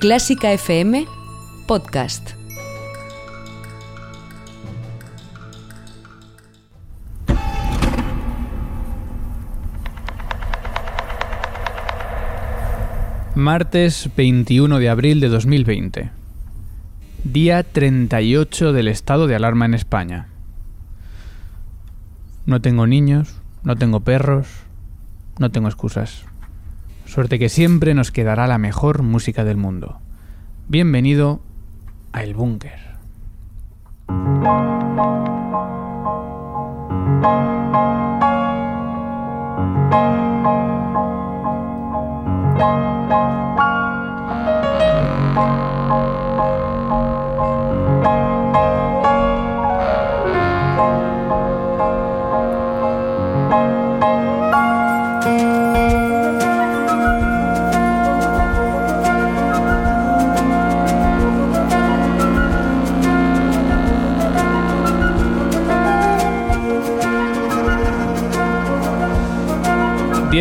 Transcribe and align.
Clásica 0.00 0.50
FM 0.50 1.06
Podcast. 1.66 2.30
Martes 13.34 14.08
21 14.16 14.78
de 14.78 14.88
abril 14.88 15.20
de 15.20 15.28
2020. 15.28 16.10
Día 17.24 17.62
38 17.62 18.72
del 18.72 18.88
estado 18.88 19.26
de 19.26 19.34
alarma 19.34 19.66
en 19.66 19.74
España. 19.74 20.28
No 22.46 22.62
tengo 22.62 22.86
niños, 22.86 23.34
no 23.64 23.76
tengo 23.76 24.00
perros, 24.00 24.46
no 25.38 25.50
tengo 25.50 25.68
excusas. 25.68 26.29
Suerte 27.10 27.40
que 27.40 27.48
siempre 27.48 27.92
nos 27.92 28.12
quedará 28.12 28.46
la 28.46 28.56
mejor 28.56 29.02
música 29.02 29.42
del 29.42 29.56
mundo. 29.56 29.98
Bienvenido 30.68 31.40
a 32.12 32.22
El 32.22 32.34
Búnker. 32.34 32.78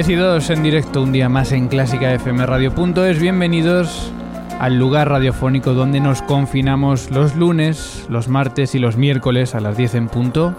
Y 0.07 0.15
2 0.15 0.49
en 0.51 0.63
directo, 0.63 1.03
un 1.03 1.11
día 1.11 1.27
más 1.27 1.51
en 1.51 1.67
Clásica 1.67 2.13
FM 2.13 2.45
Radio.es. 2.45 3.19
Bienvenidos 3.19 4.13
al 4.57 4.79
lugar 4.79 5.09
radiofónico 5.09 5.73
donde 5.73 5.99
nos 5.99 6.21
confinamos 6.21 7.11
los 7.11 7.35
lunes, 7.35 8.05
los 8.07 8.29
martes 8.29 8.75
y 8.75 8.79
los 8.79 8.95
miércoles 8.95 9.55
a 9.55 9.59
las 9.59 9.75
10 9.75 9.95
en 9.95 10.07
punto, 10.07 10.55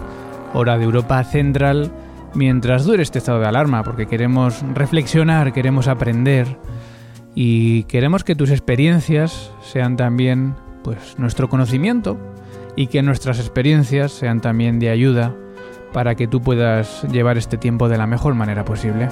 hora 0.53 0.77
de 0.77 0.83
Europa 0.83 1.23
Central, 1.23 1.91
mientras 2.35 2.85
dure 2.85 3.01
este 3.01 3.17
estado 3.17 3.39
de 3.39 3.47
alarma, 3.47 3.81
porque 3.83 4.05
queremos 4.05 4.63
reflexionar, 4.75 5.53
queremos 5.53 5.87
aprender 5.87 6.59
y 7.33 7.85
queremos 7.85 8.23
que 8.23 8.35
tus 8.35 8.51
experiencias 8.51 9.51
sean 9.63 9.97
también 9.97 10.53
pues 10.83 11.17
nuestro 11.17 11.49
conocimiento 11.49 12.15
y 12.75 12.87
que 12.87 13.01
nuestras 13.01 13.39
experiencias 13.39 14.11
sean 14.11 14.39
también 14.39 14.77
de 14.77 14.91
ayuda 14.91 15.33
para 15.91 16.15
que 16.15 16.27
tú 16.27 16.41
puedas 16.41 17.03
llevar 17.11 17.37
este 17.37 17.57
tiempo 17.57 17.89
de 17.89 17.97
la 17.97 18.07
mejor 18.07 18.33
manera 18.33 18.65
posible. 18.65 19.09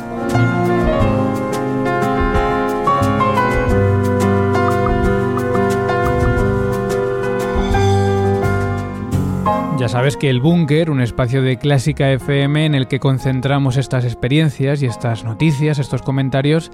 Ya 9.80 9.88
sabes 9.88 10.18
que 10.18 10.30
el 10.30 10.42
Búnker, 10.42 10.90
un 10.90 11.00
espacio 11.00 11.42
de 11.42 11.58
Clásica 11.58 12.12
FM 12.12 12.66
en 12.66 12.76
el 12.76 12.90
que 12.90 13.00
concentramos 13.00 13.78
estas 13.78 14.04
experiencias 14.04 14.82
y 14.82 14.88
estas 14.88 15.24
noticias, 15.24 15.80
estos 15.80 16.02
comentarios, 16.02 16.70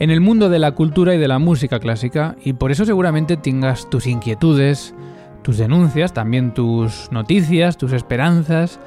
en 0.00 0.10
el 0.10 0.20
mundo 0.20 0.48
de 0.48 0.58
la 0.58 0.72
cultura 0.72 1.14
y 1.14 1.18
de 1.18 1.28
la 1.28 1.38
música 1.38 1.78
clásica, 1.78 2.34
y 2.42 2.54
por 2.54 2.72
eso 2.72 2.84
seguramente 2.84 3.36
tengas 3.36 3.88
tus 3.90 4.08
inquietudes, 4.08 4.92
tus 5.42 5.58
denuncias, 5.58 6.12
también 6.12 6.52
tus 6.52 7.12
noticias, 7.12 7.78
tus 7.78 7.92
esperanzas, 7.92 8.80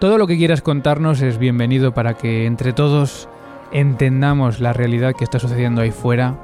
todo 0.00 0.16
lo 0.16 0.26
que 0.26 0.36
quieras 0.36 0.62
contarnos 0.62 1.20
es 1.22 1.38
bienvenido 1.38 1.92
para 1.92 2.14
que 2.14 2.46
entre 2.46 2.72
todos 2.72 3.28
entendamos 3.72 4.60
la 4.60 4.72
realidad 4.72 5.14
que 5.16 5.24
está 5.24 5.38
sucediendo 5.38 5.80
ahí 5.80 5.90
fuera, 5.90 6.36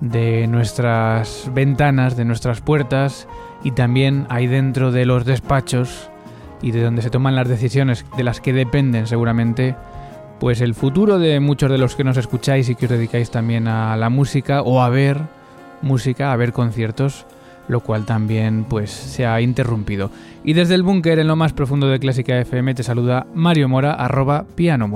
de 0.00 0.46
nuestras 0.46 1.50
ventanas, 1.54 2.16
de 2.16 2.26
nuestras 2.26 2.60
puertas 2.60 3.28
y 3.64 3.70
también 3.70 4.26
ahí 4.28 4.46
dentro 4.46 4.92
de 4.92 5.06
los 5.06 5.24
despachos 5.24 6.10
y 6.60 6.70
de 6.70 6.82
donde 6.82 7.00
se 7.00 7.08
toman 7.08 7.34
las 7.34 7.48
decisiones 7.48 8.04
de 8.16 8.24
las 8.24 8.42
que 8.42 8.52
dependen 8.52 9.06
seguramente 9.06 9.74
pues 10.38 10.60
el 10.60 10.74
futuro 10.74 11.18
de 11.18 11.40
muchos 11.40 11.70
de 11.70 11.78
los 11.78 11.96
que 11.96 12.04
nos 12.04 12.18
escucháis 12.18 12.68
y 12.68 12.74
que 12.74 12.84
os 12.84 12.90
dedicáis 12.90 13.30
también 13.30 13.68
a 13.68 13.96
la 13.96 14.10
música 14.10 14.60
o 14.60 14.82
a 14.82 14.90
ver 14.90 15.18
música, 15.80 16.30
a 16.30 16.36
ver 16.36 16.52
conciertos 16.52 17.26
lo 17.68 17.80
cual 17.80 18.04
también 18.04 18.64
pues 18.64 18.90
se 18.90 19.26
ha 19.26 19.40
interrumpido. 19.40 20.10
Y 20.44 20.52
desde 20.52 20.74
el 20.74 20.82
búnker 20.82 21.18
en 21.18 21.28
lo 21.28 21.36
más 21.36 21.52
profundo 21.52 21.88
de 21.88 21.98
Clásica 21.98 22.38
FM 22.38 22.74
te 22.74 22.82
saluda 22.82 23.26
Mario 23.34 23.68
Mora, 23.68 23.92
arroba 23.92 24.44
piano 24.54 24.88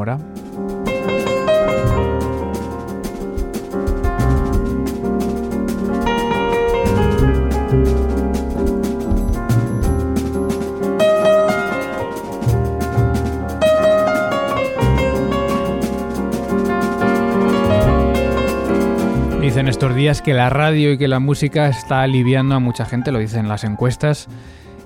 días 20.00 20.22
que 20.22 20.32
la 20.32 20.48
radio 20.48 20.92
y 20.92 20.98
que 20.98 21.08
la 21.08 21.18
música 21.18 21.68
está 21.68 22.00
aliviando 22.00 22.54
a 22.54 22.58
mucha 22.58 22.86
gente, 22.86 23.12
lo 23.12 23.18
dicen 23.18 23.48
las 23.48 23.64
encuestas, 23.64 24.28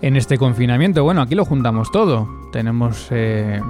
en 0.02 0.16
este 0.16 0.38
confinamiento. 0.38 1.04
Bueno, 1.04 1.22
aquí 1.22 1.36
lo 1.36 1.44
juntamos 1.44 1.92
todo. 1.92 2.28
Tenemos, 2.50 3.06
eh, 3.12 3.60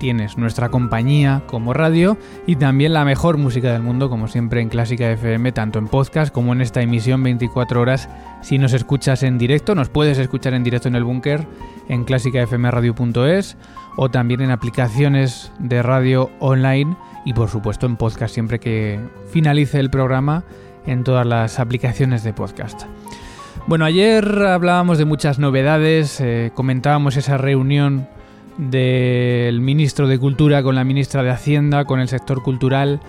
tienes 0.00 0.36
nuestra 0.36 0.68
compañía 0.68 1.44
como 1.46 1.74
radio 1.74 2.18
y 2.44 2.56
también 2.56 2.92
la 2.92 3.04
mejor 3.04 3.38
música 3.38 3.72
del 3.72 3.82
mundo, 3.82 4.10
como 4.10 4.26
siempre 4.26 4.62
en 4.62 4.68
Clásica 4.68 5.08
FM, 5.12 5.52
tanto 5.52 5.78
en 5.78 5.86
podcast 5.86 6.34
como 6.34 6.52
en 6.52 6.60
esta 6.60 6.82
emisión 6.82 7.22
24 7.22 7.80
horas. 7.80 8.08
Si 8.42 8.58
nos 8.58 8.72
escuchas 8.72 9.22
en 9.22 9.38
directo, 9.38 9.76
nos 9.76 9.90
puedes 9.90 10.18
escuchar 10.18 10.54
en 10.54 10.64
directo 10.64 10.88
en 10.88 10.96
el 10.96 11.04
búnker 11.04 11.46
en 11.88 12.02
clásicafmradio.es 12.02 13.56
o 13.96 14.08
también 14.08 14.40
en 14.40 14.50
aplicaciones 14.50 15.52
de 15.60 15.82
radio 15.84 16.32
online 16.40 16.96
y 17.24 17.32
por 17.32 17.48
supuesto 17.48 17.86
en 17.86 17.96
podcast 17.96 18.34
siempre 18.34 18.58
que 18.58 18.98
finalice 19.30 19.78
el 19.78 19.88
programa 19.88 20.42
en 20.86 21.04
todas 21.04 21.26
las 21.26 21.58
aplicaciones 21.58 22.22
de 22.22 22.32
podcast. 22.32 22.82
Bueno, 23.66 23.84
ayer 23.84 24.24
hablábamos 24.42 24.98
de 24.98 25.04
muchas 25.04 25.38
novedades, 25.38 26.20
eh, 26.20 26.50
comentábamos 26.54 27.16
esa 27.16 27.36
reunión 27.36 28.08
del 28.56 29.60
ministro 29.60 30.08
de 30.08 30.18
Cultura 30.18 30.62
con 30.62 30.74
la 30.74 30.84
ministra 30.84 31.22
de 31.22 31.30
Hacienda, 31.30 31.84
con 31.84 32.00
el 32.00 32.08
sector 32.08 32.42
cultural, 32.42 33.00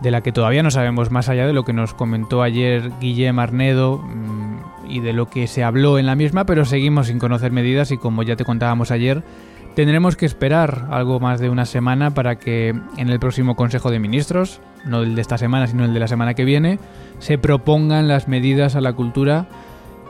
de 0.00 0.10
la 0.10 0.22
que 0.22 0.32
todavía 0.32 0.62
no 0.62 0.70
sabemos 0.70 1.10
más 1.10 1.28
allá 1.28 1.46
de 1.46 1.52
lo 1.52 1.64
que 1.64 1.72
nos 1.72 1.94
comentó 1.94 2.42
ayer 2.42 2.90
Guillem 3.00 3.38
Arnedo 3.38 3.98
mm, 3.98 4.90
y 4.90 5.00
de 5.00 5.12
lo 5.12 5.28
que 5.28 5.46
se 5.46 5.64
habló 5.64 5.98
en 5.98 6.06
la 6.06 6.14
misma, 6.14 6.46
pero 6.46 6.64
seguimos 6.64 7.08
sin 7.08 7.18
conocer 7.18 7.52
medidas 7.52 7.90
y 7.90 7.98
como 7.98 8.22
ya 8.22 8.36
te 8.36 8.44
contábamos 8.44 8.90
ayer, 8.90 9.22
Tendremos 9.78 10.16
que 10.16 10.26
esperar 10.26 10.88
algo 10.90 11.20
más 11.20 11.38
de 11.38 11.50
una 11.50 11.64
semana 11.64 12.10
para 12.10 12.34
que 12.34 12.70
en 12.96 13.10
el 13.10 13.20
próximo 13.20 13.54
Consejo 13.54 13.92
de 13.92 14.00
Ministros, 14.00 14.60
no 14.84 15.02
el 15.02 15.14
de 15.14 15.20
esta 15.20 15.38
semana, 15.38 15.68
sino 15.68 15.84
el 15.84 15.94
de 15.94 16.00
la 16.00 16.08
semana 16.08 16.34
que 16.34 16.44
viene, 16.44 16.80
se 17.20 17.38
propongan 17.38 18.08
las 18.08 18.26
medidas 18.26 18.74
a 18.74 18.80
la 18.80 18.92
cultura 18.92 19.46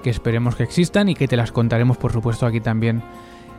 que 0.03 0.09
esperemos 0.09 0.56
que 0.56 0.62
existan 0.62 1.11
y 1.11 1.15
que 1.15 1.29
te 1.29 1.37
las 1.37 1.53
contaremos, 1.53 1.99
por 1.99 2.12
supuesto, 2.15 2.47
aquí 2.47 2.62
también 2.62 3.03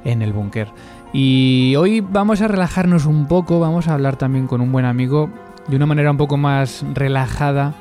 en 0.04 0.24
el 0.24 0.34
búnker. 0.34 0.70
Y 1.14 1.76
hoy 1.78 2.02
vamos 2.02 2.42
a 2.42 2.48
relajarnos 2.48 3.06
un 3.06 3.28
poco, 3.28 3.60
vamos 3.60 3.88
a 3.88 3.94
hablar 3.94 4.16
también 4.16 4.48
con 4.48 4.62
un 4.62 4.72
buen 4.72 4.86
amigo 4.86 5.30
de 5.68 5.76
una 5.76 5.86
manera 5.86 6.10
un 6.10 6.18
poco 6.18 6.38
más 6.38 6.84
relajada, 6.96 7.76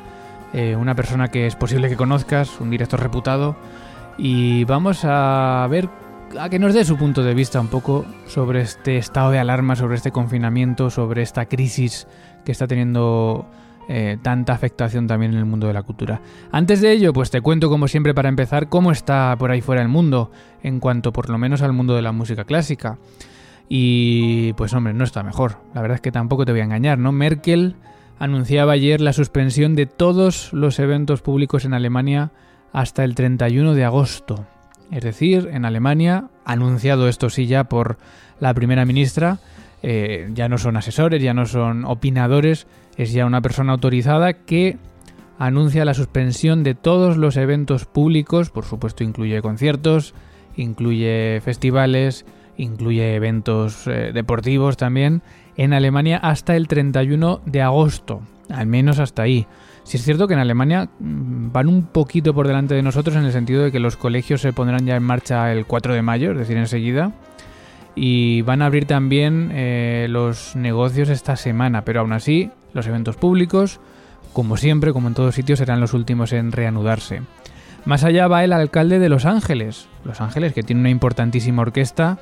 eh, 0.52 0.76
una 0.76 0.94
persona 0.94 1.28
que 1.28 1.46
es 1.46 1.56
posible 1.56 1.88
que 1.88 1.96
conozcas, 1.96 2.60
un 2.60 2.68
director 2.68 3.00
reputado, 3.00 3.56
y 4.18 4.64
vamos 4.64 5.06
a 5.06 5.66
ver 5.70 5.88
a 6.36 6.48
que 6.48 6.58
nos 6.58 6.74
dé 6.74 6.84
su 6.84 6.96
punto 6.96 7.22
de 7.22 7.34
vista 7.34 7.60
un 7.60 7.68
poco 7.68 8.04
sobre 8.26 8.60
este 8.60 8.98
estado 8.98 9.30
de 9.30 9.38
alarma, 9.38 9.76
sobre 9.76 9.96
este 9.96 10.12
confinamiento, 10.12 10.90
sobre 10.90 11.22
esta 11.22 11.46
crisis 11.46 12.06
que 12.44 12.52
está 12.52 12.66
teniendo 12.66 13.46
eh, 13.88 14.18
tanta 14.22 14.52
afectación 14.52 15.06
también 15.06 15.32
en 15.32 15.38
el 15.38 15.44
mundo 15.44 15.66
de 15.66 15.72
la 15.72 15.82
cultura. 15.82 16.20
Antes 16.52 16.80
de 16.80 16.92
ello, 16.92 17.12
pues 17.12 17.30
te 17.30 17.40
cuento 17.40 17.70
como 17.70 17.88
siempre 17.88 18.14
para 18.14 18.28
empezar 18.28 18.68
cómo 18.68 18.92
está 18.92 19.34
por 19.38 19.50
ahí 19.50 19.60
fuera 19.60 19.80
el 19.80 19.88
mundo, 19.88 20.30
en 20.62 20.80
cuanto 20.80 21.12
por 21.12 21.30
lo 21.30 21.38
menos 21.38 21.62
al 21.62 21.72
mundo 21.72 21.94
de 21.94 22.02
la 22.02 22.12
música 22.12 22.44
clásica. 22.44 22.98
Y 23.68 24.52
pues 24.54 24.72
hombre, 24.74 24.94
no 24.94 25.04
está 25.04 25.22
mejor. 25.22 25.58
La 25.74 25.82
verdad 25.82 25.96
es 25.96 26.00
que 26.00 26.12
tampoco 26.12 26.44
te 26.44 26.52
voy 26.52 26.60
a 26.60 26.64
engañar, 26.64 26.98
¿no? 26.98 27.12
Merkel 27.12 27.76
anunciaba 28.18 28.72
ayer 28.72 29.00
la 29.00 29.12
suspensión 29.12 29.74
de 29.74 29.86
todos 29.86 30.52
los 30.52 30.78
eventos 30.78 31.22
públicos 31.22 31.64
en 31.64 31.74
Alemania 31.74 32.32
hasta 32.72 33.04
el 33.04 33.14
31 33.14 33.74
de 33.74 33.84
agosto. 33.84 34.46
Es 34.90 35.02
decir, 35.02 35.48
en 35.52 35.64
Alemania, 35.64 36.28
anunciado 36.44 37.08
esto 37.08 37.30
sí 37.30 37.46
ya 37.46 37.64
por 37.64 37.98
la 38.40 38.54
primera 38.54 38.84
ministra, 38.84 39.38
eh, 39.82 40.30
ya 40.34 40.48
no 40.48 40.58
son 40.58 40.76
asesores, 40.76 41.22
ya 41.22 41.34
no 41.34 41.46
son 41.46 41.84
opinadores, 41.84 42.66
es 42.96 43.12
ya 43.12 43.26
una 43.26 43.40
persona 43.42 43.72
autorizada 43.72 44.32
que 44.32 44.76
anuncia 45.38 45.84
la 45.84 45.94
suspensión 45.94 46.64
de 46.64 46.74
todos 46.74 47.16
los 47.16 47.36
eventos 47.36 47.84
públicos, 47.84 48.50
por 48.50 48.64
supuesto 48.64 49.04
incluye 49.04 49.40
conciertos, 49.40 50.14
incluye 50.56 51.40
festivales, 51.44 52.24
incluye 52.56 53.14
eventos 53.14 53.86
eh, 53.86 54.10
deportivos 54.12 54.76
también, 54.76 55.22
en 55.56 55.72
Alemania 55.72 56.18
hasta 56.18 56.56
el 56.56 56.66
31 56.66 57.40
de 57.46 57.62
agosto, 57.62 58.22
al 58.48 58.66
menos 58.66 58.98
hasta 58.98 59.22
ahí. 59.22 59.46
Si 59.88 59.96
es 59.96 60.04
cierto 60.04 60.28
que 60.28 60.34
en 60.34 60.40
Alemania 60.40 60.90
mm, 60.98 61.50
van 61.50 61.66
un 61.66 61.84
poquito 61.84 62.34
por 62.34 62.46
delante 62.46 62.74
de 62.74 62.82
nosotros 62.82 63.16
en 63.16 63.24
el 63.24 63.32
sentido 63.32 63.62
de 63.62 63.72
que 63.72 63.80
los 63.80 63.96
colegios 63.96 64.42
se 64.42 64.52
pondrán 64.52 64.84
ya 64.84 64.96
en 64.96 65.02
marcha 65.02 65.50
el 65.50 65.64
4 65.64 65.94
de 65.94 66.02
mayo, 66.02 66.32
es 66.32 66.36
decir, 66.36 66.58
enseguida, 66.58 67.12
y 67.94 68.42
van 68.42 68.60
a 68.60 68.66
abrir 68.66 68.84
también 68.84 69.50
eh, 69.54 70.06
los 70.10 70.54
negocios 70.56 71.08
esta 71.08 71.36
semana, 71.36 71.86
pero 71.86 72.00
aún 72.00 72.12
así 72.12 72.50
los 72.74 72.86
eventos 72.86 73.16
públicos, 73.16 73.80
como 74.34 74.58
siempre, 74.58 74.92
como 74.92 75.08
en 75.08 75.14
todos 75.14 75.34
sitios, 75.34 75.58
serán 75.58 75.80
los 75.80 75.94
últimos 75.94 76.34
en 76.34 76.52
reanudarse. 76.52 77.22
Más 77.86 78.04
allá 78.04 78.28
va 78.28 78.44
el 78.44 78.52
alcalde 78.52 78.98
de 78.98 79.08
Los 79.08 79.24
Ángeles, 79.24 79.88
Los 80.04 80.20
Ángeles 80.20 80.52
que 80.52 80.62
tiene 80.62 80.80
una 80.80 80.90
importantísima 80.90 81.62
orquesta 81.62 82.18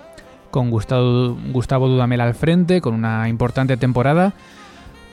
con 0.53 0.71
Gustavo 0.71 1.89
Dudamel 1.89 2.21
al 2.21 2.35
frente, 2.35 2.81
con 2.81 2.95
una 2.95 3.29
importante 3.29 3.77
temporada, 3.77 4.35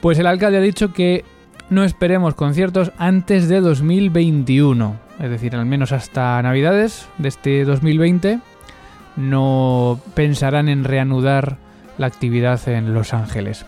pues 0.01 0.19
el 0.19 0.27
alcalde 0.27 0.59
ha 0.59 0.61
dicho 0.61 0.93
que 0.93 1.25
no 1.69 1.83
esperemos 1.83 2.35
conciertos 2.35 2.91
antes 2.97 3.47
de 3.47 3.61
2021, 3.61 4.95
es 5.19 5.29
decir, 5.29 5.55
al 5.55 5.65
menos 5.65 5.91
hasta 5.91 6.41
Navidades 6.41 7.07
de 7.17 7.29
este 7.29 7.65
2020 7.65 8.39
no 9.15 9.99
pensarán 10.15 10.69
en 10.69 10.83
reanudar 10.83 11.57
la 11.97 12.07
actividad 12.07 12.67
en 12.67 12.93
Los 12.93 13.13
Ángeles. 13.13 13.65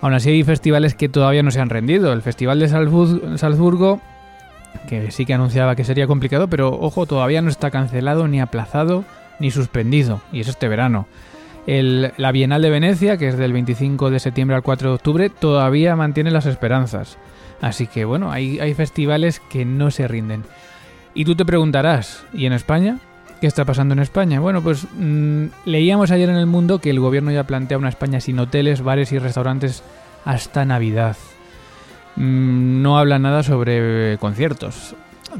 Aún 0.00 0.14
así 0.14 0.30
hay 0.30 0.44
festivales 0.44 0.94
que 0.94 1.08
todavía 1.08 1.42
no 1.42 1.50
se 1.50 1.60
han 1.60 1.70
rendido. 1.70 2.12
El 2.12 2.22
Festival 2.22 2.58
de 2.58 2.68
Salzburgo, 2.68 4.00
que 4.88 5.10
sí 5.10 5.24
que 5.24 5.34
anunciaba 5.34 5.76
que 5.76 5.84
sería 5.84 6.06
complicado, 6.06 6.48
pero 6.48 6.70
ojo, 6.70 7.06
todavía 7.06 7.40
no 7.40 7.50
está 7.50 7.70
cancelado, 7.70 8.26
ni 8.28 8.40
aplazado, 8.40 9.04
ni 9.38 9.50
suspendido. 9.50 10.20
Y 10.32 10.40
es 10.40 10.48
este 10.48 10.68
verano. 10.68 11.06
La 11.66 12.32
Bienal 12.32 12.62
de 12.62 12.70
Venecia, 12.70 13.16
que 13.16 13.28
es 13.28 13.38
del 13.38 13.52
25 13.52 14.10
de 14.10 14.20
septiembre 14.20 14.56
al 14.56 14.62
4 14.62 14.88
de 14.88 14.94
octubre, 14.94 15.30
todavía 15.30 15.96
mantiene 15.96 16.30
las 16.30 16.46
esperanzas. 16.46 17.18
Así 17.60 17.86
que 17.86 18.04
bueno, 18.04 18.32
hay, 18.32 18.58
hay 18.58 18.74
festivales 18.74 19.40
que 19.40 19.64
no 19.64 19.90
se 19.90 20.08
rinden. 20.08 20.44
Y 21.14 21.24
tú 21.24 21.34
te 21.34 21.44
preguntarás, 21.44 22.24
¿y 22.32 22.46
en 22.46 22.52
España? 22.52 22.98
¿Qué 23.40 23.46
está 23.46 23.64
pasando 23.64 23.92
en 23.92 24.00
España? 24.00 24.40
Bueno, 24.40 24.62
pues 24.62 24.86
mm, 24.96 25.46
leíamos 25.64 26.10
ayer 26.10 26.28
en 26.30 26.36
el 26.36 26.46
mundo 26.46 26.78
que 26.78 26.90
el 26.90 27.00
gobierno 27.00 27.30
ya 27.30 27.44
plantea 27.44 27.78
una 27.78 27.88
España 27.88 28.20
sin 28.20 28.38
hoteles, 28.38 28.82
bares 28.82 29.12
y 29.12 29.18
restaurantes 29.18 29.82
hasta 30.24 30.64
Navidad. 30.64 31.16
Mm, 32.16 32.82
no 32.82 32.98
habla 32.98 33.18
nada 33.18 33.42
sobre 33.42 34.16
conciertos, 34.18 34.94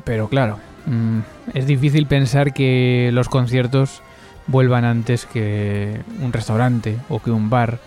pero 0.04 0.28
claro, 0.28 0.58
mm, 0.86 1.20
es 1.54 1.66
difícil 1.66 2.06
pensar 2.06 2.52
que 2.52 3.10
los 3.12 3.28
conciertos 3.28 4.02
vuelvan 4.46 4.84
antes 4.84 5.26
que 5.26 6.00
un 6.20 6.32
restaurante 6.32 6.96
o 7.08 7.20
que 7.20 7.30
un 7.30 7.50
bar. 7.50 7.78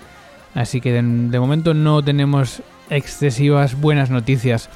Así 0.53 0.81
que 0.81 0.93
de, 0.93 1.39
momento 1.39 1.73
no 1.73 2.01
tenemos 2.03 2.61
excesivas 2.89 3.79
buenas 3.79 4.09
noticias. 4.09 4.69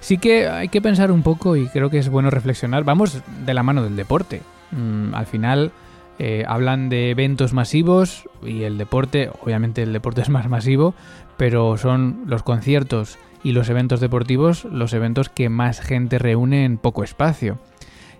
Sí 0.00 0.18
que 0.18 0.48
hay 0.48 0.68
que 0.68 0.82
pensar 0.82 1.10
un 1.10 1.22
poco 1.22 1.56
y 1.56 1.68
creo 1.68 1.90
que 1.90 1.98
es 1.98 2.08
bueno 2.08 2.30
reflexionar. 2.30 2.84
Vamos 2.84 3.22
de 3.44 3.54
la 3.54 3.62
mano 3.62 3.82
del 3.82 3.96
deporte. 3.96 4.42
Mm, 4.72 5.14
al 5.14 5.26
final 5.26 5.72
eh, 6.18 6.44
hablan 6.46 6.88
de 6.88 7.10
eventos 7.10 7.52
masivos 7.52 8.28
y 8.42 8.64
el 8.64 8.78
deporte, 8.78 9.30
obviamente 9.42 9.82
el 9.82 9.92
deporte 9.92 10.20
es 10.20 10.28
más 10.28 10.48
masivo, 10.48 10.94
pero 11.36 11.76
son 11.78 12.24
los 12.26 12.42
conciertos 12.42 13.18
y 13.42 13.52
los 13.52 13.68
eventos 13.68 14.00
deportivos 14.00 14.64
los 14.64 14.92
eventos 14.92 15.28
que 15.28 15.48
más 15.48 15.80
gente 15.80 16.18
reúne 16.18 16.64
en 16.64 16.78
poco 16.78 17.04
espacio. 17.04 17.58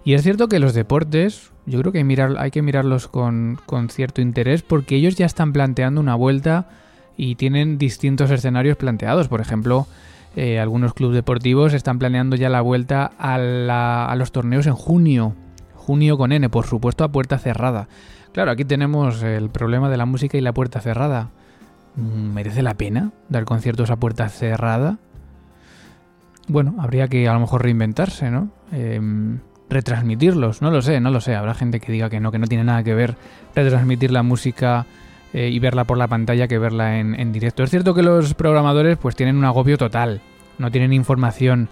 Y 0.04 0.14
es 0.14 0.22
cierto 0.22 0.48
que 0.48 0.58
los 0.58 0.74
deportes, 0.74 1.52
yo 1.66 1.80
creo 1.80 1.92
que 1.92 2.04
hay, 2.38 2.50
que 2.50 2.62
mirarlos 2.62 3.08
con, 3.08 3.58
cierto 3.90 4.20
interés 4.20 4.62
porque 4.62 4.96
ellos 4.96 5.14
ya 5.16 5.26
están 5.26 5.52
planteando 5.52 6.00
una 6.00 6.14
vuelta 6.14 6.68
y 7.16 7.36
tienen 7.36 7.78
distintos 7.78 8.30
escenarios 8.30 8.76
planteados. 8.76 9.28
Por 9.28 9.40
ejemplo, 9.40 9.86
eh, 10.34 10.58
algunos 10.58 10.94
clubes 10.94 11.14
deportivos 11.14 11.72
están 11.72 11.98
planeando 11.98 12.36
ya 12.36 12.48
la 12.48 12.62
vuelta 12.62 13.12
a, 13.18 14.06
a 14.06 14.16
los 14.16 14.32
torneos 14.32 14.66
en 14.66 14.74
junio 14.74 15.36
Junio 15.82 16.16
con 16.16 16.30
N, 16.30 16.48
por 16.48 16.66
supuesto, 16.66 17.02
a 17.02 17.10
puerta 17.10 17.38
cerrada. 17.38 17.88
Claro, 18.32 18.52
aquí 18.52 18.64
tenemos 18.64 19.22
el 19.22 19.50
problema 19.50 19.90
de 19.90 19.96
la 19.96 20.06
música 20.06 20.38
y 20.38 20.40
la 20.40 20.52
puerta 20.52 20.80
cerrada. 20.80 21.30
Mm, 21.96 22.32
¿Merece 22.32 22.62
la 22.62 22.74
pena 22.74 23.10
dar 23.28 23.44
conciertos 23.44 23.90
a 23.90 23.96
puerta 23.96 24.28
cerrada? 24.28 24.98
Bueno, 26.46 26.76
habría 26.78 27.08
que 27.08 27.28
a 27.28 27.34
lo 27.34 27.40
mejor 27.40 27.62
reinventarse, 27.62 28.30
¿no? 28.30 28.50
Em, 28.70 29.40
retransmitirlos, 29.72 30.62
no 30.62 30.70
lo 30.70 30.82
sé, 30.82 31.00
no 31.00 31.10
lo 31.10 31.20
sé. 31.20 31.34
Habrá 31.34 31.54
gente 31.54 31.80
que 31.80 31.92
diga 31.92 32.10
que 32.10 32.20
no, 32.20 32.30
que 32.30 32.38
no 32.38 32.46
tiene 32.46 32.64
nada 32.64 32.82
que 32.82 32.94
ver 32.94 33.16
retransmitir 33.54 34.10
la 34.10 34.22
música 34.22 34.86
eh, 35.32 35.48
y 35.48 35.58
verla 35.58 35.84
por 35.84 35.98
la 35.98 36.08
pantalla 36.08 36.48
que 36.48 36.58
verla 36.58 36.98
en, 36.98 37.18
en 37.18 37.32
directo. 37.32 37.62
Es 37.62 37.70
cierto 37.70 37.94
que 37.94 38.02
los 38.02 38.34
programadores 38.34 38.98
pues 38.98 39.16
tienen 39.16 39.36
un 39.36 39.44
agobio 39.44 39.78
total, 39.78 40.20
no 40.58 40.70
tienen 40.70 40.92
información 40.92 41.68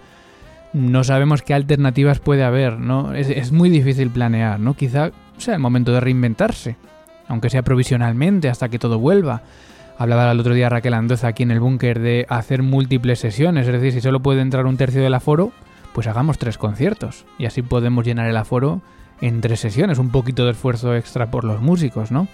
no 0.73 1.03
sabemos 1.03 1.41
qué 1.41 1.53
alternativas 1.53 2.19
puede 2.19 2.43
haber, 2.43 2.79
¿no? 2.79 3.13
Es, 3.13 3.51
muy 3.51 3.69
difícil 3.69 4.09
planear, 4.09 4.59
¿no? 4.59 4.73
Quizá 4.73 5.11
sea 5.37 5.55
el 5.55 5.59
momento 5.59 5.91
de 5.91 5.99
reinventarse, 5.99 6.77
aunque 7.27 7.49
sea 7.49 7.61
provisionalmente 7.61 8.49
hasta 8.49 8.69
que 8.69 8.79
todo 8.79 8.99
vuelva. 8.99 9.41
Hablaba 9.97 10.31
el 10.31 10.39
otro 10.39 10.53
día 10.53 10.69
Raquel 10.69 10.93
Andoza 10.93 11.27
aquí 11.27 11.43
en 11.43 11.51
el 11.51 11.59
búnker 11.59 11.99
de 11.99 12.25
hacer 12.29 12.63
múltiples 12.63 13.19
sesiones, 13.19 13.67
es 13.67 13.73
decir, 13.73 13.91
si 13.91 14.01
solo 14.01 14.21
puede 14.21 14.41
entrar 14.41 14.65
un 14.65 14.77
tercio 14.77 15.01
del 15.01 15.13
aforo, 15.13 15.51
pues 15.93 16.07
hagamos 16.07 16.37
tres 16.37 16.57
conciertos 16.57 17.25
y 17.37 17.45
así 17.45 17.61
podemos 17.61 18.05
llenar 18.05 18.27
el 18.27 18.37
aforo 18.37 18.81
en 19.19 19.41
tres 19.41 19.59
sesiones, 19.59 19.99
un 19.99 20.09
poquito 20.09 20.45
de 20.45 20.51
esfuerzo 20.51 20.95
extra 20.95 21.29
por 21.29 21.43
los 21.43 21.61
músicos, 21.61 22.11
¿no? 22.11 22.27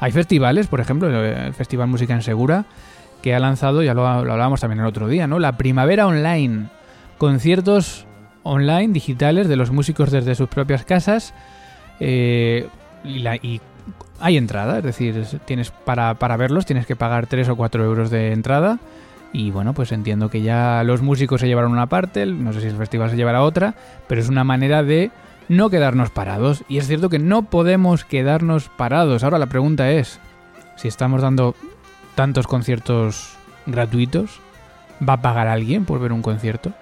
Hay 0.00 0.12
festivales, 0.12 0.66
por 0.66 0.80
ejemplo, 0.80 1.08
el 1.08 1.54
Festival 1.54 1.88
Música 1.88 2.14
en 2.14 2.22
Segura, 2.22 2.66
que 3.22 3.34
ha 3.34 3.40
lanzado, 3.40 3.82
ya 3.82 3.94
lo, 3.94 4.02
lo 4.24 4.32
hablábamos 4.32 4.60
también 4.60 4.80
el 4.80 4.86
otro 4.86 5.08
día, 5.08 5.26
¿no? 5.26 5.38
La 5.38 5.56
Primavera 5.56 6.06
Online, 6.06 6.68
conciertos 7.16 8.06
online, 8.48 8.92
digitales, 8.92 9.48
de 9.48 9.56
los 9.56 9.70
músicos 9.70 10.10
desde 10.10 10.34
sus 10.34 10.48
propias 10.48 10.84
casas. 10.84 11.34
Eh, 12.00 12.68
y, 13.04 13.60
hay 14.20 14.36
entrada, 14.36 14.78
es 14.78 14.84
decir, 14.84 15.24
tienes 15.44 15.70
para, 15.70 16.14
para, 16.14 16.36
verlos 16.36 16.66
tienes 16.66 16.86
que 16.86 16.96
pagar 16.96 17.28
3 17.28 17.50
o 17.50 17.56
4 17.56 17.84
euros 17.84 18.10
de 18.10 18.32
entrada. 18.32 18.78
Y 19.32 19.50
bueno, 19.50 19.74
pues 19.74 19.92
entiendo 19.92 20.30
que 20.30 20.42
ya 20.42 20.82
los 20.84 21.02
músicos 21.02 21.40
se 21.40 21.46
llevaron 21.46 21.72
una 21.72 21.88
parte, 21.88 22.24
no 22.24 22.52
sé 22.52 22.60
si 22.60 22.66
el 22.68 22.76
festival 22.76 23.10
se 23.10 23.16
llevará 23.16 23.42
otra, 23.42 23.74
pero 24.06 24.20
es 24.20 24.28
una 24.28 24.44
manera 24.44 24.82
de 24.82 25.10
no 25.48 25.70
quedarnos 25.70 26.10
parados. 26.10 26.64
Y 26.68 26.78
es 26.78 26.86
cierto 26.86 27.08
que 27.08 27.18
no 27.18 27.42
podemos 27.42 28.04
quedarnos 28.04 28.68
parados. 28.68 29.24
Ahora 29.24 29.38
la 29.38 29.46
pregunta 29.46 29.90
es, 29.90 30.18
si 30.76 30.88
estamos 30.88 31.22
dando 31.22 31.54
tantos 32.14 32.46
conciertos 32.46 33.36
gratuitos, 33.66 34.40
¿va 35.06 35.14
a 35.14 35.22
pagar 35.22 35.48
alguien 35.48 35.84
por 35.84 36.00
ver 36.00 36.12
un 36.12 36.22
concierto? 36.22 36.72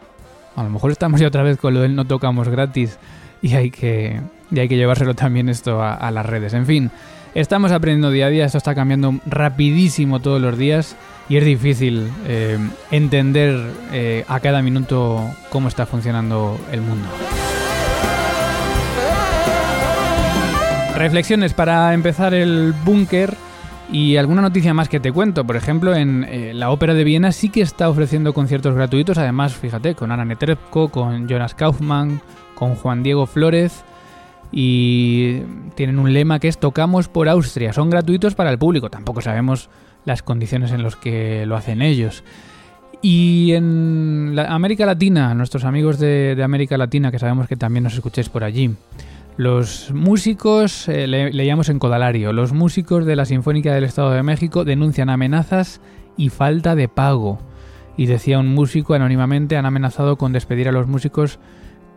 A 0.55 0.63
lo 0.63 0.71
mejor 0.71 0.91
estamos 0.91 1.21
ya 1.21 1.29
otra 1.29 1.43
vez 1.43 1.59
con 1.59 1.75
lo 1.75 1.81
del 1.81 1.95
no 1.95 2.07
tocamos 2.07 2.49
gratis 2.49 2.99
y 3.43 3.55
hay 3.55 3.71
que, 3.71 4.21
hay 4.57 4.69
que 4.69 4.77
llevárselo 4.77 5.15
también 5.15 5.49
esto 5.49 5.83
a, 5.83 6.11
las 6.11 6.25
redes. 6.25 6.55
En 6.55 6.65
fin, 6.65 6.91
estamos 7.35 7.73
aprendiendo 7.73 8.11
día 8.11 8.27
a 8.27 8.31
día, 8.31 8.47
esto 8.47 8.59
está 8.59 8.75
cambiando 8.75 9.15
rapidísimo 9.27 10.21
todos 10.21 10.41
los 10.41 10.57
días 10.57 10.97
y 11.29 11.37
es 11.37 11.45
difícil 11.45 12.11
eh, 12.27 12.59
entender 12.91 13.73
eh, 13.93 14.25
a 14.29 14.41
cada 14.41 14.63
minuto 14.63 15.23
cómo 15.51 15.69
está 15.69 15.87
funcionando 15.87 16.59
el 16.71 16.81
mundo. 16.81 17.09
Reflexiones 20.97 21.53
para 21.53 21.93
empezar 21.93 22.35
el 22.35 22.73
búnker. 22.85 23.35
Y 23.93 24.17
alguna 24.17 24.43
noticia 24.43 24.75
más 24.75 24.89
que 24.89 24.99
te 24.99 25.13
cuento, 25.13 25.45
por 25.45 25.55
ejemplo, 25.55 25.95
en 25.95 26.25
eh, 26.25 26.53
la 26.53 26.71
Ópera 26.71 26.93
de 26.93 27.05
Viena 27.05 27.31
sí 27.31 27.51
que 27.51 27.61
está 27.61 27.89
ofreciendo 27.89 28.35
conciertos 28.35 28.75
gratuitos, 28.75 29.17
además, 29.17 29.55
fíjate, 29.55 29.95
con 29.95 30.11
Ana 30.11 30.25
Netrebko, 30.25 30.89
con 30.89 31.29
Jonas 31.29 31.55
Kaufmann, 31.55 32.21
con 32.57 32.75
Juan 32.75 33.05
Diego 33.05 33.27
Flores, 33.27 33.85
y 34.51 35.39
tienen 35.77 36.01
un 36.01 36.13
lema 36.13 36.41
que 36.41 36.49
es 36.49 36.59
Tocamos 36.59 37.07
por 37.07 37.29
Austria, 37.29 37.73
son 37.73 37.89
gratuitos 37.89 38.35
para 38.35 38.51
el 38.51 38.59
público, 38.59 38.91
tampoco 38.91 39.21
sabemos 39.21 39.71
las 40.07 40.23
condiciones 40.23 40.73
en 40.73 40.83
las 40.83 40.97
que 40.97 41.45
lo 41.45 41.57
hacen 41.57 41.83
ellos. 41.83 42.25
Y 43.03 43.53
en 43.53 44.39
América 44.39 44.87
Latina, 44.87 45.35
nuestros 45.35 45.65
amigos 45.65 45.99
de, 45.99 46.41
América 46.43 46.79
Latina, 46.79 47.11
que 47.11 47.19
sabemos 47.19 47.47
que 47.47 47.57
también 47.57 47.85
nos 47.85 47.95
escucháis 47.95 48.31
por 48.31 48.43
allí, 48.43 48.75
los 49.37 49.93
músicos, 49.93 50.89
eh, 50.89 51.07
leíamos 51.07 51.69
en 51.69 51.79
Codalario, 51.79 52.33
los 52.33 52.55
músicos 52.55 53.05
de 53.05 53.17
la 53.17 53.27
Sinfónica 53.27 53.75
del 53.75 53.85
Estado 53.85 54.13
de 54.13 54.23
México 54.23 54.65
denuncian 54.65 55.11
amenazas 55.11 55.83
y 56.17 56.31
falta 56.31 56.75
de 56.75 56.89
pago. 56.89 57.39
Y 57.99 58.07
decía 58.07 58.39
un 58.39 58.55
músico 58.55 58.95
anónimamente, 58.95 59.59
han 59.59 59.67
amenazado 59.67 60.17
con 60.17 60.33
despedir 60.33 60.69
a 60.69 60.73
los 60.73 60.87
músicos 60.87 61.39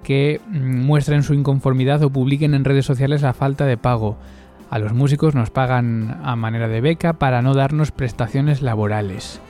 que 0.03 0.41
mm, 0.47 0.81
muestren 0.81 1.23
su 1.23 1.33
inconformidad 1.33 2.03
o 2.03 2.09
publiquen 2.09 2.53
en 2.53 2.65
redes 2.65 2.85
sociales 2.85 3.21
la 3.21 3.33
falta 3.33 3.65
de 3.65 3.77
pago. 3.77 4.17
A 4.69 4.79
los 4.79 4.93
músicos 4.93 5.35
nos 5.35 5.49
pagan 5.49 6.19
a 6.23 6.35
manera 6.35 6.67
de 6.67 6.81
beca 6.81 7.13
para 7.13 7.41
no 7.41 7.53
darnos 7.53 7.91
prestaciones 7.91 8.61
laborales. 8.61 9.41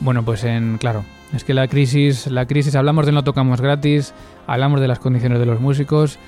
Bueno, 0.00 0.24
pues 0.24 0.44
en 0.44 0.78
claro, 0.78 1.04
es 1.32 1.44
que 1.44 1.54
la 1.54 1.68
crisis, 1.68 2.26
la 2.26 2.46
crisis 2.46 2.74
hablamos 2.74 3.06
de 3.06 3.12
no 3.12 3.24
tocamos 3.24 3.60
gratis, 3.60 4.14
hablamos 4.46 4.80
de 4.80 4.88
las 4.88 4.98
condiciones 4.98 5.38
de 5.38 5.46
los 5.46 5.60
músicos 5.60 6.18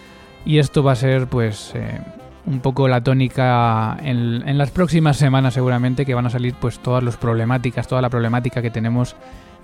y 0.44 0.58
esto 0.58 0.82
va 0.82 0.92
a 0.92 0.96
ser 0.96 1.26
pues 1.26 1.72
eh, 1.74 2.00
un 2.46 2.60
poco 2.60 2.88
la 2.88 3.02
tónica 3.02 3.96
en, 4.00 4.56
las 4.56 4.70
próximas 4.70 5.16
semanas 5.16 5.54
seguramente 5.54 6.06
que 6.06 6.14
van 6.14 6.26
a 6.26 6.30
salir 6.30 6.54
pues 6.54 6.78
todas 6.78 7.02
las 7.02 7.16
problemáticas, 7.16 7.88
toda 7.88 8.00
la 8.00 8.08
problemática 8.08 8.62
que 8.62 8.70
tenemos 8.70 9.16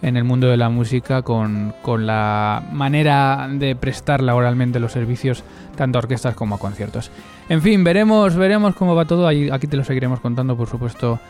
en 0.02 0.16
el 0.16 0.24
mundo 0.24 0.48
de 0.48 0.56
la 0.56 0.68
música 0.68 1.22
con, 1.22 1.74
la 1.86 2.64
manera 2.72 3.48
de 3.50 3.76
prestar 3.76 4.20
laboralmente 4.20 4.80
los 4.80 4.90
servicios 4.90 5.44
tanto 5.76 5.98
a 5.98 6.00
orquestas 6.00 6.34
como 6.34 6.56
a 6.56 6.58
conciertos. 6.58 7.12
En 7.48 7.62
fin, 7.62 7.84
veremos, 7.84 8.34
veremos 8.34 8.74
cómo 8.74 8.96
va 8.96 9.04
todo. 9.04 9.28
Aquí 9.28 9.66
te 9.68 9.76
lo 9.76 9.84
seguiremos 9.84 10.18
contando, 10.18 10.56
por 10.56 10.68
supuesto, 10.68 11.20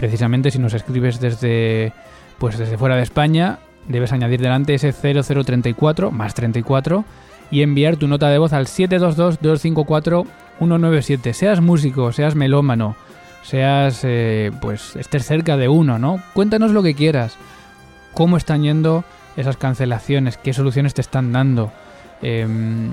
Precisamente 0.00 0.50
si 0.50 0.58
nos 0.58 0.72
escribes 0.72 1.20
desde, 1.20 1.92
pues 2.38 2.56
desde 2.56 2.78
fuera 2.78 2.96
de 2.96 3.02
España, 3.02 3.58
debes 3.86 4.14
añadir 4.14 4.40
delante 4.40 4.72
ese 4.72 4.94
0034 4.94 6.10
más 6.10 6.32
34 6.32 7.04
y 7.50 7.60
enviar 7.60 7.98
tu 7.98 8.08
nota 8.08 8.30
de 8.30 8.38
voz 8.38 8.54
al 8.54 8.64
722-254-197. 8.64 11.34
Seas 11.34 11.60
músico, 11.60 12.12
seas 12.12 12.34
melómano, 12.34 12.96
seas, 13.42 14.00
eh, 14.04 14.50
pues, 14.62 14.96
estés 14.96 15.26
cerca 15.26 15.58
de 15.58 15.68
uno, 15.68 15.98
¿no? 15.98 16.22
Cuéntanos 16.32 16.70
lo 16.70 16.82
que 16.82 16.94
quieras. 16.94 17.36
¿Cómo 18.14 18.36
están 18.36 18.62
yendo 18.62 19.04
esas 19.36 19.56
cancelaciones? 19.56 20.36
¿Qué 20.36 20.52
soluciones 20.52 20.94
te 20.94 21.00
están 21.00 21.32
dando? 21.32 21.72
Em, 22.22 22.92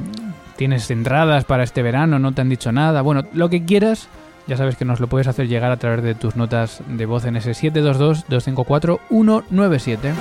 ¿Tienes 0.56 0.90
entradas 0.90 1.46
para 1.46 1.64
este 1.64 1.82
verano? 1.82 2.20
¿No 2.20 2.32
te 2.32 2.42
han 2.42 2.50
dicho 2.50 2.72
nada? 2.72 3.02
Bueno, 3.02 3.24
lo 3.34 3.50
que 3.50 3.66
quieras 3.66 4.08
ya 4.48 4.56
sabes 4.56 4.78
que 4.78 4.86
nos 4.86 5.02
lo 5.02 5.08
puedes 5.08 5.28
hacer 5.28 5.50
llegar 5.50 5.72
a 5.72 5.78
través 5.78 6.02
de 6.02 6.16
tus 6.16 6.38
notas 6.38 6.82
de 6.88 7.06
voz 7.06 7.26
en 7.26 7.36
ese 7.36 7.52
722-254-197. 7.52 10.14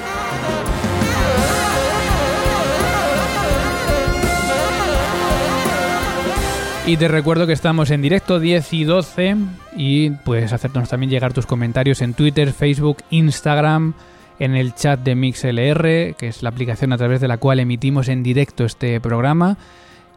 Y 6.89 6.97
te 6.97 7.09
recuerdo 7.09 7.49
que 7.49 7.53
estamos 7.53 7.91
en 7.91 8.01
directo 8.03 8.39
10 8.39 8.73
y 8.73 8.85
12 8.85 9.37
y 9.77 10.11
puedes 10.11 10.53
hacernos 10.53 10.89
también 10.89 11.11
llegar 11.11 11.33
tus 11.33 11.47
comentarios 11.47 12.01
en 12.01 12.15
Twitter, 12.15 12.53
Facebook, 12.53 12.99
Instagram, 13.11 13.95
en 14.39 14.55
el 14.57 14.75
chat 14.75 15.01
de 15.01 15.15
MixLR, 15.15 16.15
que 16.17 16.29
es 16.29 16.43
la 16.43 16.51
aplicación 16.51 16.93
a 16.93 16.99
través 16.99 17.21
de 17.21 17.29
la 17.29 17.39
cual 17.39 17.61
emitimos 17.61 18.09
en 18.09 18.23
directo 18.23 18.65
este 18.65 19.01
programa 19.01 19.57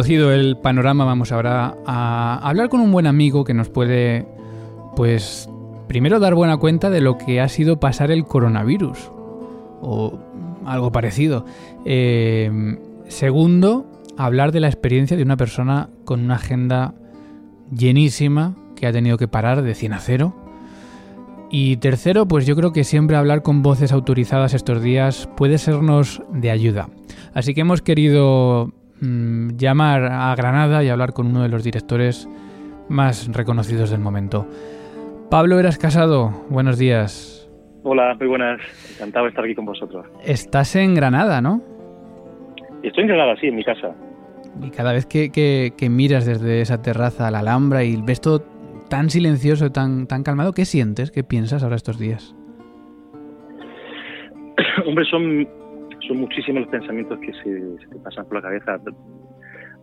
Conocido 0.00 0.32
el 0.32 0.56
panorama, 0.56 1.04
vamos 1.04 1.30
ahora 1.30 1.76
a 1.84 2.38
hablar 2.42 2.70
con 2.70 2.80
un 2.80 2.90
buen 2.90 3.06
amigo 3.06 3.44
que 3.44 3.52
nos 3.52 3.68
puede 3.68 4.26
pues 4.96 5.46
primero 5.88 6.18
dar 6.18 6.34
buena 6.34 6.56
cuenta 6.56 6.88
de 6.88 7.02
lo 7.02 7.18
que 7.18 7.38
ha 7.38 7.48
sido 7.50 7.80
pasar 7.80 8.10
el 8.10 8.24
coronavirus 8.24 9.10
o 9.82 10.18
algo 10.64 10.90
parecido. 10.90 11.44
Eh, 11.84 12.78
segundo, 13.08 13.84
hablar 14.16 14.52
de 14.52 14.60
la 14.60 14.68
experiencia 14.68 15.18
de 15.18 15.22
una 15.22 15.36
persona 15.36 15.90
con 16.06 16.24
una 16.24 16.36
agenda 16.36 16.94
llenísima 17.70 18.56
que 18.76 18.86
ha 18.86 18.92
tenido 18.92 19.18
que 19.18 19.28
parar 19.28 19.60
de 19.60 19.74
100 19.74 19.92
a 19.92 19.98
0. 19.98 20.34
Y 21.50 21.76
tercero, 21.76 22.26
pues 22.26 22.46
yo 22.46 22.56
creo 22.56 22.72
que 22.72 22.84
siempre 22.84 23.18
hablar 23.18 23.42
con 23.42 23.60
voces 23.60 23.92
autorizadas 23.92 24.54
estos 24.54 24.80
días 24.80 25.28
puede 25.36 25.58
sernos 25.58 26.22
de 26.32 26.50
ayuda. 26.50 26.88
Así 27.34 27.52
que 27.52 27.60
hemos 27.60 27.82
querido 27.82 28.72
mm, 29.00 29.56
llamar 29.56 30.04
a 30.04 30.34
Granada 30.34 30.82
y 30.84 30.88
hablar 30.88 31.12
con 31.12 31.26
uno 31.26 31.42
de 31.42 31.48
los 31.48 31.64
directores 31.64 32.28
más 32.88 33.28
reconocidos 33.32 33.90
del 33.90 34.00
momento. 34.00 34.46
Pablo 35.30 35.58
Eras 35.58 35.78
Casado, 35.78 36.30
buenos 36.50 36.78
días. 36.78 37.48
Hola, 37.82 38.14
muy 38.18 38.28
buenas. 38.28 38.60
Encantado 38.94 39.24
de 39.26 39.30
estar 39.30 39.44
aquí 39.44 39.54
con 39.54 39.64
vosotros. 39.64 40.06
Estás 40.24 40.76
en 40.76 40.94
Granada, 40.94 41.40
¿no? 41.40 41.62
Estoy 42.82 43.02
en 43.02 43.08
Granada, 43.08 43.36
sí, 43.40 43.46
en 43.46 43.56
mi 43.56 43.64
casa. 43.64 43.94
Y 44.62 44.70
cada 44.70 44.92
vez 44.92 45.06
que, 45.06 45.72
miras 45.90 46.26
desde 46.26 46.60
esa 46.60 46.82
terraza 46.82 47.28
a 47.28 47.30
la 47.30 47.38
Alhambra 47.38 47.84
y 47.84 48.00
ves 48.02 48.20
todo 48.20 48.42
tan 48.88 49.08
silencioso, 49.08 49.70
tan, 49.70 50.06
tan 50.06 50.22
calmado, 50.22 50.52
¿qué 50.52 50.64
sientes? 50.64 51.10
¿Qué 51.10 51.22
piensas 51.22 51.62
ahora 51.62 51.76
estos 51.76 51.98
días? 51.98 52.34
Hombre, 54.86 55.04
son, 55.06 55.48
son 56.10 56.18
muchísimos 56.18 56.62
los 56.62 56.70
pensamientos 56.70 57.20
que 57.20 57.32
se, 57.34 57.78
se 57.78 57.86
te 57.86 57.98
pasan 58.02 58.26
por 58.26 58.34
la 58.34 58.42
cabeza. 58.42 58.80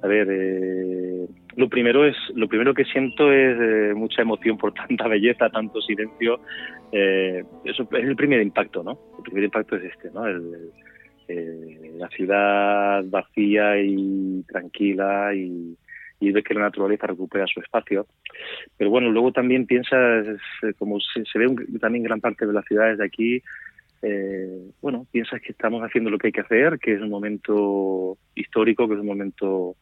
A 0.03 0.07
ver, 0.07 0.27
eh, 0.29 1.25
lo 1.55 1.69
primero 1.69 2.05
es, 2.05 2.17
lo 2.35 2.49
primero 2.49 2.73
que 2.73 2.83
siento 2.83 3.31
es 3.31 3.57
eh, 3.57 3.93
mucha 3.95 4.23
emoción 4.23 4.57
por 4.57 4.73
tanta 4.73 5.07
belleza, 5.07 5.49
tanto 5.49 5.81
silencio. 5.81 6.41
Eh, 6.91 7.45
eso 7.63 7.83
es 7.83 8.03
el 8.03 8.15
primer 8.17 8.41
impacto, 8.41 8.83
¿no? 8.83 8.99
El 9.17 9.23
primer 9.23 9.45
impacto 9.45 9.77
es 9.77 9.85
este, 9.85 10.11
¿no? 10.11 10.25
la 11.97 12.07
ciudad 12.09 13.03
vacía 13.05 13.81
y 13.81 14.43
tranquila 14.47 15.33
y, 15.33 15.75
y 16.19 16.31
ves 16.31 16.43
que 16.43 16.53
la 16.53 16.61
naturaleza 16.61 17.07
recupera 17.07 17.45
su 17.47 17.59
espacio. 17.59 18.05
Pero 18.77 18.89
bueno, 18.89 19.09
luego 19.11 19.31
también 19.31 19.65
piensas, 19.65 20.25
como 20.77 20.99
se, 20.99 21.39
ve 21.39 21.47
también 21.79 22.03
gran 22.03 22.21
parte 22.21 22.45
de 22.45 22.53
las 22.53 22.65
ciudades 22.65 22.97
de 22.97 23.05
aquí, 23.05 23.41
bueno, 24.81 25.05
piensas 25.11 25.41
que 25.41 25.51
estamos 25.51 25.81
haciendo 25.81 26.09
lo 26.09 26.17
que 26.17 26.27
hay 26.27 26.33
que 26.33 26.41
hacer, 26.41 26.79
que 26.79 26.93
es 26.93 27.01
un 27.01 27.09
momento 27.09 28.17
histórico, 28.35 28.87
que 28.87 28.93
es 28.93 28.99
un 28.99 29.07
momento 29.07 29.75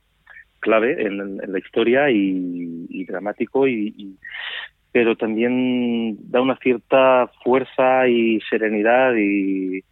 clave 0.59 1.05
en, 1.05 1.37
la 1.37 1.59
historia 1.59 2.09
y, 2.09 3.05
dramático 3.05 3.67
y, 3.67 4.17
pero 4.91 5.15
también 5.15 6.17
da 6.31 6.41
una 6.41 6.57
cierta 6.57 7.29
fuerza 7.43 8.07
y 8.07 8.39
serenidad 8.49 9.13
y, 9.15 9.83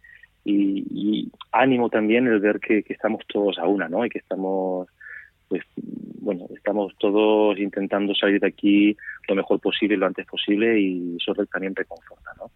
ánimo 1.52 1.88
también 1.88 2.26
el 2.26 2.40
ver 2.40 2.58
que, 2.58 2.84
estamos 2.88 3.22
todos 3.28 3.58
a 3.58 3.66
una, 3.66 3.88
¿no? 3.88 4.04
Y 4.04 4.10
que 4.10 4.18
estamos, 4.18 4.88
pues, 5.48 5.62
bueno, 6.20 6.46
estamos 6.54 6.92
todos 6.98 7.58
intentando 7.58 8.14
salir 8.14 8.40
de 8.40 8.48
aquí 8.48 8.96
lo 9.28 9.36
mejor 9.36 9.60
posible, 9.60 9.96
lo 9.96 10.06
antes 10.06 10.26
posible 10.26 10.78
y 10.80 11.16
eso 11.16 11.32
también 11.46 11.76
reconforta, 11.76 12.30
¿no? 12.38 12.50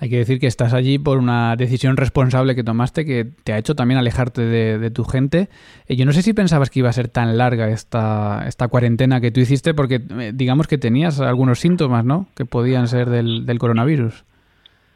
Hay 0.00 0.08
que 0.10 0.18
decir 0.18 0.38
que 0.38 0.46
estás 0.46 0.74
allí 0.74 0.98
por 0.98 1.18
una 1.18 1.56
decisión 1.56 1.96
responsable 1.96 2.54
que 2.54 2.62
tomaste 2.62 3.04
que 3.04 3.26
te 3.42 3.52
ha 3.52 3.58
hecho 3.58 3.74
también 3.74 3.98
alejarte 3.98 4.42
de, 4.42 4.90
tu 4.90 5.02
gente. 5.02 5.48
Eh, 5.88 5.96
yo 5.96 6.04
no 6.04 6.12
sé 6.12 6.22
si 6.22 6.32
pensabas 6.34 6.70
que 6.70 6.78
iba 6.78 6.88
a 6.88 6.92
ser 6.92 7.08
tan 7.08 7.36
larga 7.36 7.68
esta, 7.68 8.46
esta 8.46 8.68
cuarentena 8.68 9.20
que 9.20 9.32
tú 9.32 9.40
hiciste 9.40 9.74
porque 9.74 9.96
eh, 9.96 10.32
digamos 10.32 10.68
que 10.68 10.78
tenías 10.78 11.20
algunos 11.20 11.58
síntomas, 11.58 12.04
¿no? 12.04 12.28
Que 12.36 12.44
podían 12.44 12.86
ser 12.86 13.10
del, 13.10 13.58
coronavirus. 13.58 14.24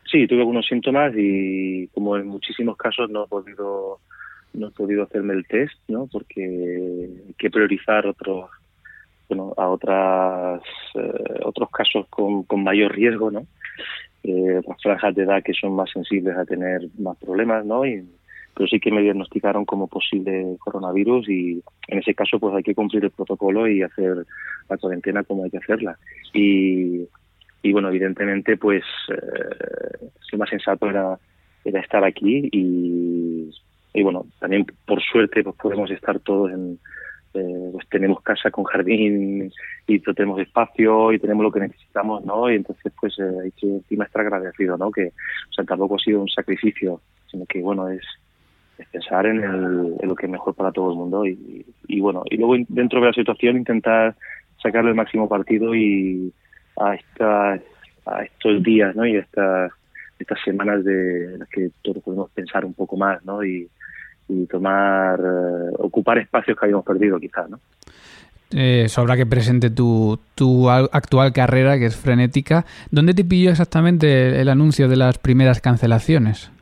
Sí, 0.05 0.29
tuve 0.29 0.41
algunos 0.41 0.67
síntomas 0.67 1.13
y 1.17 1.89
como 1.89 2.17
en 2.17 2.29
muchísimos 2.29 2.77
casos 2.77 3.11
no 3.11 3.25
he 3.25 3.29
podido 3.29 3.99
no 4.55 4.69
he 4.69 4.71
podido 4.71 5.03
hacerme 5.03 5.35
el 5.35 5.47
test, 5.47 5.75
¿no? 5.89 6.07
Porque 6.07 6.45
hay 7.27 7.35
que 7.39 7.51
priorizar 7.51 8.07
otros 8.07 8.51
bueno, 9.29 9.53
a 9.57 9.67
otras 9.69 10.63
eh, 10.95 11.41
otros 11.43 11.71
casos 11.71 12.07
con, 12.09 12.45
con 12.45 12.63
mayor 12.63 12.95
riesgo, 12.95 13.33
¿no? 13.33 13.47
Eh, 14.25 14.61
las 14.67 14.83
franjas 14.83 15.15
de 15.15 15.23
edad 15.23 15.43
que 15.43 15.53
son 15.55 15.75
más 15.75 15.91
sensibles 15.91 16.37
a 16.37 16.45
tener 16.45 16.83
más 16.99 17.17
problemas, 17.19 17.65
¿no? 17.65 17.85
Y, 17.85 18.05
pero 18.55 18.69
sí 18.69 18.79
que 18.81 18.93
me 18.93 19.03
diagnosticaron 19.03 19.65
como 19.65 19.87
posible 19.89 20.57
coronavirus 20.59 21.29
y 21.29 21.63
en 21.89 21.99
ese 21.99 22.15
caso 22.15 22.39
pues 22.39 22.55
hay 22.55 22.63
que 22.63 22.75
cumplir 22.75 23.05
el 23.05 23.11
protocolo 23.11 23.67
y 23.67 23.83
hacer 23.83 24.27
la 24.69 24.77
cuarentena 24.77 25.25
como 25.25 25.45
hay 25.45 25.51
que 25.51 25.59
hacerla. 25.59 25.99
Y, 26.35 27.07
bueno, 27.73 27.89
evidentemente 27.89 28.57
pues 28.57 28.85
eh, 29.09 30.07
lo 30.33 30.39
más 30.39 30.51
sensato 30.51 30.89
era, 30.89 31.19
estar 31.65 32.05
aquí 32.05 32.49
y 33.95 34.03
bueno, 34.03 34.27
también 34.41 34.67
por 34.87 35.03
suerte 35.03 35.43
pues 35.43 35.57
podemos 35.57 35.91
estar 35.91 36.19
todos 36.21 36.51
en, 36.51 36.79
eh, 37.35 37.71
pues 37.73 37.89
tenemos 37.89 38.21
casa 38.23 38.51
con 38.51 38.65
jardín 38.65 39.51
y 39.87 39.99
tenemos 40.01 40.41
espacio 40.41 41.13
y 41.13 41.19
tenemos 41.19 41.43
lo 41.45 41.53
que 41.53 41.61
necesitamos, 41.61 42.25
¿no? 42.25 42.51
Y 42.51 42.57
entonces 42.57 42.93
pues 43.01 43.19
eh, 43.19 43.31
hay 43.45 43.51
que 43.53 43.67
encima 43.67 44.05
estar 44.05 44.23
agradecido, 44.23 44.77
¿no? 44.77 44.91
Que 44.91 45.07
o 45.07 45.53
sea, 45.53 45.65
tampoco 45.65 45.97
ha 45.97 45.99
sido 45.99 46.21
un 46.21 46.29
sacrificio, 46.29 47.01
sino 47.31 47.47
que 47.47 47.61
bueno, 47.61 47.89
es, 47.89 48.03
pensar 48.91 49.27
en, 49.27 49.97
lo 50.03 50.15
que 50.17 50.27
es 50.27 50.33
mejor 50.33 50.55
para 50.55 50.73
todo 50.73 50.91
el 50.91 50.97
mundo 50.97 51.25
y, 51.25 51.65
y, 51.87 52.01
bueno, 52.01 52.25
y 52.29 52.37
luego 52.37 52.57
dentro 52.69 53.01
de 53.01 53.07
la 53.07 53.13
situación 53.13 53.57
intentar 53.57 54.17
sacarle 54.61 54.91
el 54.91 54.97
máximo 54.97 55.29
partido 55.29 55.75
y 55.75 56.33
a 56.81 56.95
estas 56.95 57.61
a 58.07 58.25
estos 58.25 58.63
días, 58.63 58.95
¿no? 58.97 59.07
Y 59.07 59.17
estas 59.17 59.73
estas 60.19 60.39
semanas 60.45 60.85
de 60.85 61.39
las 61.39 61.49
que 61.49 61.71
todos 61.83 62.03
podemos 62.03 62.31
pensar 62.31 62.65
un 62.65 62.75
poco 62.75 62.97
más, 62.97 63.25
¿no? 63.25 63.45
Y, 63.45 63.69
y 64.29 64.47
tomar, 64.47 65.21
eh, 65.21 65.75
ocupar 65.79 66.19
espacios 66.19 66.59
que 66.59 66.67
habíamos 66.67 66.85
perdido 66.85 67.19
quizás, 67.19 67.49
¿no? 67.51 67.61
Eh, 68.55 68.89
sobra 68.89 69.17
que 69.17 69.25
presente 69.25 69.71
tu, 69.71 70.19
tu 70.35 70.69
actual 70.69 71.33
carrera, 71.33 71.79
que 71.79 71.87
es 71.87 71.97
frenética. 71.97 72.67
¿Dónde 72.91 73.15
te 73.15 73.25
pilló 73.25 73.51
exactamente 73.51 74.41
el 74.41 74.49
anuncio 74.49 74.89
de 74.89 74.97
las 74.97 75.19
primeras 75.19 75.61
cancelaciones? 75.61 76.53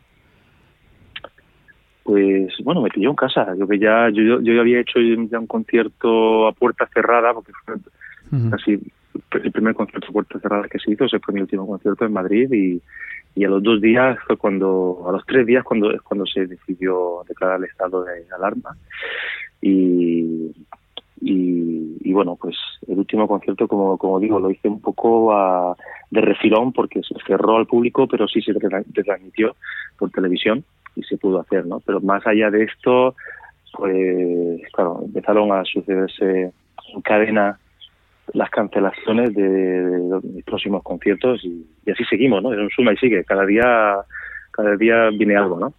Pues 2.04 2.52
bueno, 2.62 2.82
me 2.82 2.90
pilló 2.90 3.10
en 3.10 3.16
casa. 3.16 3.54
Yo 3.58 3.66
que 3.66 3.78
ya 3.78 4.08
yo, 4.12 4.40
yo 4.40 4.60
había 4.60 4.80
hecho 4.80 5.00
ya 5.00 5.38
un 5.38 5.46
concierto 5.46 6.46
a 6.46 6.52
puerta 6.52 6.88
cerrada, 6.94 7.34
porque 7.34 7.52
fue 7.64 7.74
casi 8.50 8.80
el 9.42 9.52
primer 9.52 9.74
concierto 9.74 10.08
a 10.08 10.12
puerta 10.12 10.38
cerrada 10.38 10.68
que 10.68 10.78
se 10.78 10.92
hizo, 10.92 11.04
ese 11.04 11.18
fue 11.18 11.34
mi 11.34 11.40
último 11.40 11.66
concierto 11.66 12.04
en 12.04 12.12
Madrid 12.12 12.52
y, 12.52 12.80
y 13.34 13.44
a 13.44 13.48
los 13.48 13.62
dos 13.62 13.80
días 13.80 14.18
fue 14.26 14.36
cuando, 14.36 15.04
a 15.08 15.12
los 15.12 15.24
tres 15.26 15.46
días 15.46 15.64
cuando 15.64 15.90
es 15.92 16.00
cuando 16.02 16.26
se 16.26 16.46
decidió 16.46 17.22
declarar 17.28 17.58
el 17.58 17.64
estado 17.64 18.04
de 18.04 18.24
alarma. 18.36 18.76
Y, 19.62 20.52
y, 21.20 22.12
bueno 22.12 22.36
pues 22.36 22.56
el 22.88 22.98
último 22.98 23.28
concierto 23.28 23.68
como, 23.68 23.96
como 23.96 24.18
digo 24.18 24.40
lo 24.40 24.50
hice 24.50 24.68
un 24.68 24.80
poco 24.80 25.32
a, 25.32 25.76
de 26.10 26.20
refilón 26.20 26.72
porque 26.72 27.02
se 27.02 27.14
cerró 27.26 27.56
al 27.56 27.66
público 27.66 28.08
pero 28.08 28.26
sí 28.26 28.40
se 28.42 28.52
transmitió 28.52 29.54
por 29.98 30.10
televisión 30.10 30.64
y 30.96 31.02
se 31.04 31.16
pudo 31.18 31.40
hacer 31.40 31.66
no 31.66 31.80
pero 31.80 32.00
más 32.00 32.26
allá 32.26 32.50
de 32.50 32.64
esto 32.64 33.14
pues 33.72 34.60
claro 34.72 35.00
empezaron 35.04 35.52
a 35.52 35.64
sucederse 35.64 36.52
en 36.94 37.00
cadena 37.02 37.58
las 38.34 38.50
cancelaciones 38.50 39.34
de, 39.34 40.20
mis 40.22 40.44
próximos 40.44 40.82
conciertos 40.82 41.44
y, 41.44 41.66
así 41.90 42.04
seguimos, 42.04 42.42
¿no? 42.42 42.52
Es 42.52 42.58
un 42.58 42.70
suma 42.70 42.92
y 42.92 42.96
sigue. 42.96 43.24
Cada 43.24 43.44
día, 43.46 43.96
cada 44.50 44.76
día 44.76 45.10
viene 45.10 45.36
algo, 45.36 45.58
¿no? 45.58 45.72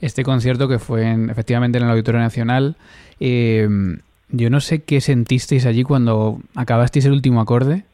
Este 0.00 0.22
concierto 0.22 0.68
que 0.68 0.78
fue 0.78 1.08
en, 1.08 1.30
efectivamente 1.30 1.78
en 1.78 1.84
el 1.84 1.90
Auditorio 1.90 2.20
Nacional, 2.20 2.76
eh, 3.20 3.68
yo 4.30 4.50
no 4.50 4.60
sé 4.60 4.82
qué 4.82 5.00
sentisteis 5.00 5.66
allí 5.66 5.82
cuando 5.82 6.38
acabasteis 6.54 7.06
el 7.06 7.12
último 7.12 7.40
acorde 7.40 7.84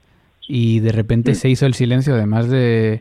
y 0.48 0.80
de 0.80 0.92
repente 0.92 1.32
mm. 1.32 1.34
se 1.34 1.48
hizo 1.48 1.66
el 1.66 1.74
silencio, 1.74 2.14
además 2.14 2.50
de, 2.50 3.00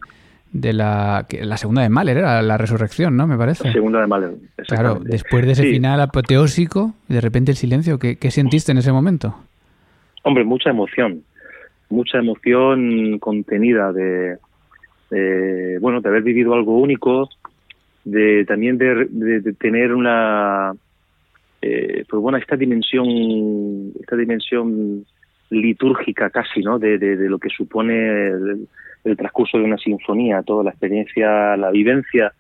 de 0.53 0.71
la, 0.71 1.25
la 1.41 1.57
segunda 1.57 1.81
de 1.81 1.89
Mahler, 1.89 2.17
era 2.17 2.41
la 2.41 2.57
resurrección, 2.57 3.17
¿no? 3.17 3.27
Me 3.27 3.38
parece. 3.38 3.65
La 3.65 3.73
segunda 3.73 4.00
de 4.00 4.07
Mahler. 4.07 4.35
Claro, 4.67 5.01
después 5.03 5.45
de 5.45 5.53
ese 5.53 5.63
final 5.63 6.00
apoteósico, 6.00 6.93
de 7.07 7.19
repente 7.19 7.51
el 7.51 7.57
silencio, 7.57 8.00
¿qué, 8.00 8.17
¿qué 8.17 8.31
sentiste 8.31 8.71
en 8.71 8.77
ese 8.77 8.91
momento? 8.91 9.35
Hombre, 10.24 10.46
mucha 10.46 10.70
emoción, 10.70 11.24
mucha 11.89 12.18
emoción 12.18 13.20
contenida 13.20 13.91
de, 13.91 14.38
bueno, 15.82 16.00
de 16.00 16.10
haber 16.10 16.24
vivido 16.24 16.54
algo 16.54 16.80
único, 16.80 17.30
de 18.06 18.45
también 18.45 18.78
de, 18.78 19.54
tener 19.60 19.93
una, 19.93 20.74
eh, 21.62 22.06
pues 22.10 22.21
bueno, 22.21 22.38
esta 22.38 22.56
dimensión, 22.56 23.91
esta 24.00 24.15
dimensión 24.15 25.06
litúrgica 25.50 26.30
casi, 26.30 26.62
¿no? 26.62 26.80
De, 26.80 26.97
lo 27.30 27.38
que 27.38 27.50
supone 27.50 28.28
el, 28.28 28.67
transcurso 29.17 29.58
de 29.58 29.65
una 29.65 29.78
sinfonía, 29.78 30.41
toda 30.43 30.63
la 30.63 30.69
experiencia, 30.69 31.58
la 31.58 31.69
vivencia 31.69 32.32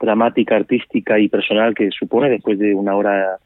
dramática, 0.00 0.56
artística 0.56 1.18
y 1.18 1.28
personal 1.28 1.74
que 1.74 1.90
supone 1.90 2.30
después 2.30 2.58
de 2.58 2.74
una 2.74 2.96
hora, 2.96 3.36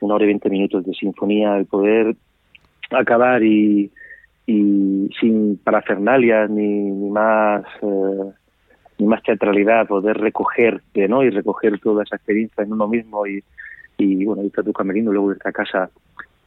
una 0.00 0.14
hora 0.16 0.24
y 0.24 0.26
veinte 0.26 0.50
minutos 0.50 0.84
de 0.84 0.92
sinfonía, 0.94 1.56
el 1.56 1.66
poder 1.66 2.16
acabar 2.94 3.42
y, 3.42 3.90
y 4.46 5.08
sin 5.20 5.58
parafernalias 5.58 6.50
ni, 6.50 6.66
ni 6.66 7.10
más 7.10 7.64
eh, 7.82 8.32
ni 8.98 9.06
más 9.06 9.22
teatralidad 9.22 9.86
poder 9.86 10.18
recoger 10.18 10.82
no 11.08 11.22
y 11.22 11.30
recoger 11.30 11.78
toda 11.80 12.04
esa 12.04 12.16
experiencia 12.16 12.64
en 12.64 12.72
uno 12.72 12.88
mismo 12.88 13.26
y, 13.26 13.42
y 13.98 14.24
bueno 14.24 14.42
está 14.42 14.62
tu 14.62 14.72
camerino 14.72 15.12
luego 15.12 15.30
de 15.30 15.36
esta 15.36 15.52
casa 15.52 15.90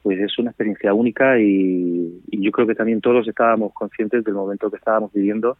pues 0.04 0.20
es 0.20 0.38
una 0.38 0.52
experiencia 0.52 0.94
única 0.94 1.40
y, 1.40 2.22
y, 2.30 2.40
yo 2.40 2.52
creo 2.52 2.68
que 2.68 2.76
también 2.76 3.02
todos 3.02 3.28
estábamos 3.28 3.74
conscientes 3.74 4.24
del 4.24 4.36
momento 4.36 4.70
que 4.70 4.78
estábamos 4.78 5.12
viviendo 5.12 5.58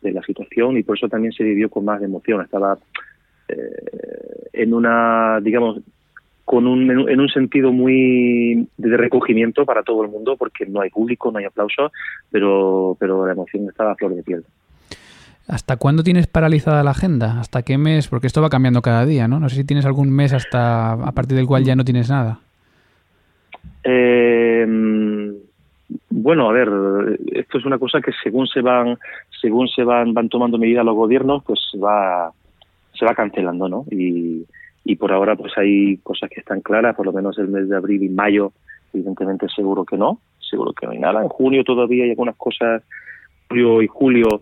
de 0.00 0.12
la 0.12 0.22
situación 0.22 0.76
y 0.76 0.84
por 0.84 0.96
eso 0.96 1.08
también 1.08 1.32
se 1.32 1.42
vivió 1.42 1.68
con 1.68 1.84
más 1.84 2.00
emoción. 2.00 2.40
Estaba 2.40 2.78
eh, 3.48 4.48
en 4.52 4.72
una 4.72 5.40
digamos 5.42 5.80
con 6.48 6.66
un, 6.66 6.90
en 6.90 7.20
un 7.20 7.28
sentido 7.28 7.72
muy 7.72 8.66
de 8.78 8.96
recogimiento 8.96 9.66
para 9.66 9.82
todo 9.82 10.02
el 10.02 10.08
mundo, 10.08 10.34
porque 10.38 10.64
no 10.64 10.80
hay 10.80 10.88
público, 10.88 11.30
no 11.30 11.38
hay 11.38 11.44
aplauso, 11.44 11.92
pero, 12.30 12.96
pero 12.98 13.26
la 13.26 13.34
emoción 13.34 13.68
está 13.68 13.90
a 13.90 13.94
flor 13.94 14.14
de 14.14 14.22
piel. 14.22 14.44
¿Hasta 15.46 15.76
cuándo 15.76 16.02
tienes 16.02 16.26
paralizada 16.26 16.82
la 16.82 16.92
agenda? 16.92 17.38
¿Hasta 17.38 17.64
qué 17.64 17.76
mes? 17.76 18.08
Porque 18.08 18.26
esto 18.26 18.40
va 18.40 18.48
cambiando 18.48 18.80
cada 18.80 19.04
día, 19.04 19.28
¿no? 19.28 19.40
No 19.40 19.50
sé 19.50 19.56
si 19.56 19.64
tienes 19.64 19.84
algún 19.84 20.10
mes 20.10 20.32
hasta 20.32 20.94
a 20.94 21.12
partir 21.12 21.36
del 21.36 21.46
cual 21.46 21.64
ya 21.64 21.76
no 21.76 21.84
tienes 21.84 22.08
nada. 22.08 22.38
Eh, 23.84 24.66
bueno, 26.08 26.48
a 26.48 26.52
ver, 26.54 27.18
esto 27.26 27.58
es 27.58 27.66
una 27.66 27.78
cosa 27.78 28.00
que 28.00 28.12
según 28.22 28.46
se 28.46 28.62
van, 28.62 28.96
según 29.38 29.68
se 29.68 29.84
van, 29.84 30.14
van 30.14 30.30
tomando 30.30 30.56
medidas 30.56 30.82
los 30.82 30.96
gobiernos, 30.96 31.44
pues 31.44 31.60
va, 31.76 32.32
se 32.98 33.04
va 33.04 33.14
cancelando, 33.14 33.68
¿no? 33.68 33.84
Y, 33.90 34.46
y 34.88 34.96
por 34.96 35.12
ahora 35.12 35.36
pues 35.36 35.52
hay 35.58 35.98
cosas 35.98 36.30
que 36.30 36.40
están 36.40 36.62
claras, 36.62 36.96
por 36.96 37.04
lo 37.04 37.12
menos 37.12 37.38
el 37.38 37.48
mes 37.48 37.68
de 37.68 37.76
abril 37.76 38.02
y 38.02 38.08
mayo, 38.08 38.52
evidentemente 38.94 39.46
seguro 39.54 39.84
que 39.84 39.98
no, 39.98 40.18
seguro 40.40 40.72
que 40.72 40.86
no 40.86 40.92
hay 40.92 40.98
nada. 40.98 41.20
En 41.20 41.28
junio 41.28 41.62
todavía 41.62 42.04
hay 42.04 42.10
algunas 42.10 42.36
cosas, 42.36 42.82
julio 43.50 43.82
y 43.82 43.86
julio 43.86 44.40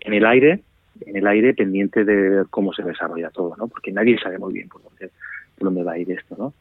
en 0.00 0.12
el 0.12 0.26
aire, 0.26 0.60
en 1.00 1.16
el 1.16 1.26
aire 1.26 1.54
pendiente 1.54 2.04
de 2.04 2.28
ver 2.28 2.46
cómo 2.50 2.74
se 2.74 2.82
desarrolla 2.82 3.30
todo, 3.30 3.56
¿no? 3.56 3.68
Porque 3.68 3.90
nadie 3.90 4.18
sabe 4.18 4.38
muy 4.38 4.52
bien 4.52 4.68
por 4.68 4.82
dónde, 4.82 5.10
por 5.56 5.68
dónde 5.68 5.82
va 5.82 5.92
a 5.92 5.98
ir 5.98 6.10
esto, 6.10 6.36
¿no? 6.38 6.52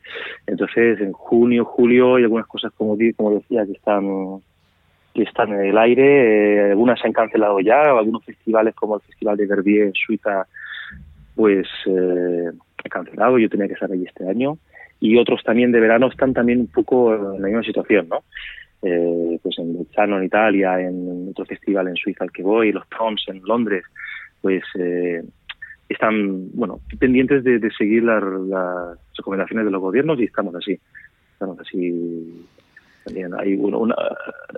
Entonces, 0.48 1.02
en 1.02 1.12
junio, 1.12 1.66
julio 1.66 2.16
hay 2.16 2.24
algunas 2.24 2.48
cosas, 2.48 2.72
como, 2.78 2.98
como 3.18 3.32
decía, 3.32 3.66
que 3.66 3.74
están 3.74 4.40
que 5.14 5.24
están 5.24 5.52
en 5.52 5.66
el 5.66 5.78
aire, 5.78 6.68
eh, 6.68 6.72
algunas 6.72 7.00
se 7.02 7.08
han 7.08 7.14
cancelado 7.14 7.60
ya, 7.60 7.82
algunos 7.82 8.24
festivales 8.24 8.76
como 8.76 8.96
el 8.96 9.02
Festival 9.02 9.36
de 9.36 9.46
Verbier 9.46 9.88
en 9.88 9.94
Suiza, 9.94 10.46
pues 11.36 11.68
eh, 11.86 12.52
cancelado, 12.90 13.38
yo 13.38 13.50
tenía 13.50 13.68
que 13.68 13.74
estar 13.74 13.92
allí 13.92 14.06
este 14.06 14.28
año, 14.28 14.58
y 15.00 15.18
otros 15.18 15.44
también 15.44 15.72
de 15.72 15.80
verano 15.80 16.08
están 16.08 16.34
también 16.34 16.62
un 16.62 16.68
poco 16.68 17.14
en 17.14 17.42
la 17.42 17.48
misma 17.48 17.64
situación, 17.64 18.08
¿no? 18.10 18.24
Eh, 18.82 19.40
pues 19.42 19.58
en 19.58 19.74
Luzzano, 19.74 20.18
en 20.18 20.26
Italia, 20.26 20.80
en 20.80 21.30
otro 21.30 21.46
festival 21.46 21.88
en 21.88 21.96
Suiza 21.96 22.24
al 22.24 22.32
que 22.32 22.44
voy, 22.44 22.72
los 22.72 22.88
Toms 22.90 23.24
en 23.28 23.42
Londres, 23.44 23.84
pues 24.42 24.64
eh, 24.78 25.24
están, 25.90 26.52
bueno, 26.54 26.80
pendientes 27.00 27.44
de, 27.44 27.60
seguir 27.78 28.04
las 28.04 28.24
recomendaciones 29.18 29.66
de 29.66 29.72
los 29.72 29.82
gobiernos 29.82 30.20
y 30.20 30.26
estamos 30.26 30.54
así, 30.56 30.80
estamos 31.34 31.60
así 31.60 32.46
hay 33.40 33.56
una, 33.56 33.96